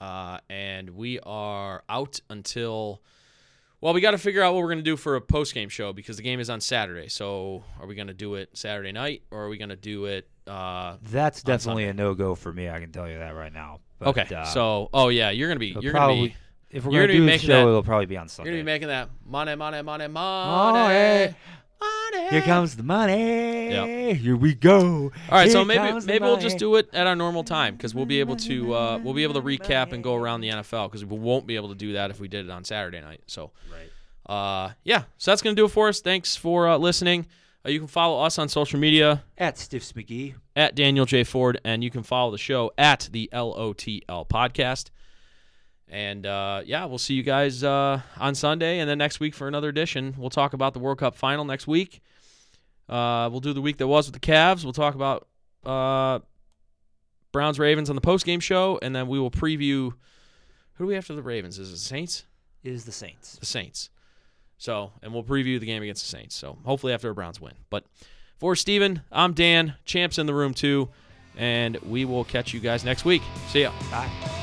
[0.00, 3.02] Uh, and we are out until.
[3.82, 5.68] Well, we got to figure out what we're going to do for a post game
[5.68, 7.08] show because the game is on Saturday.
[7.08, 10.04] So, are we going to do it Saturday night or are we going to do
[10.04, 10.28] it?
[10.46, 12.70] Uh, That's definitely a no go for me.
[12.70, 13.80] I can tell you that right now.
[13.98, 14.34] But, okay.
[14.34, 16.36] uh, so, oh yeah, you're going to be you're going to be
[16.70, 18.50] if we're going gonna do the show, that- it'll probably be on Sunday.
[18.50, 21.34] you're going to be making that money, money, money, money, Money.
[21.82, 22.28] Money.
[22.30, 24.14] Here comes the money.
[24.14, 25.12] Here we go.
[25.28, 28.06] All right, so maybe maybe we'll just do it at our normal time because we'll
[28.06, 31.04] be able to uh, we'll be able to recap and go around the NFL because
[31.04, 33.22] we won't be able to do that if we did it on Saturday night.
[33.26, 33.50] So,
[34.26, 36.00] uh, yeah, so that's gonna do it for us.
[36.00, 37.26] Thanks for uh, listening.
[37.64, 40.34] Uh, you can follow us on social media at Stiffs McGee.
[40.56, 44.90] at Daniel J Ford, and you can follow the show at the LOTL Podcast.
[45.92, 49.46] And uh, yeah, we'll see you guys uh, on Sunday, and then next week for
[49.46, 50.14] another edition.
[50.16, 52.00] We'll talk about the World Cup final next week.
[52.88, 54.64] Uh, we'll do the week that was with the Cavs.
[54.64, 55.28] We'll talk about
[55.66, 56.20] uh,
[57.30, 59.92] Browns Ravens on the post game show, and then we will preview.
[60.76, 61.58] Who do we have for the Ravens?
[61.58, 62.24] Is it the Saints?
[62.64, 63.36] Is the Saints.
[63.36, 63.90] The Saints.
[64.56, 66.34] So, and we'll preview the game against the Saints.
[66.34, 67.52] So, hopefully after the Browns win.
[67.68, 67.84] But
[68.38, 69.74] for Steven, I'm Dan.
[69.84, 70.88] Champs in the room too.
[71.36, 73.22] And we will catch you guys next week.
[73.48, 73.72] See ya.
[73.90, 74.41] Bye.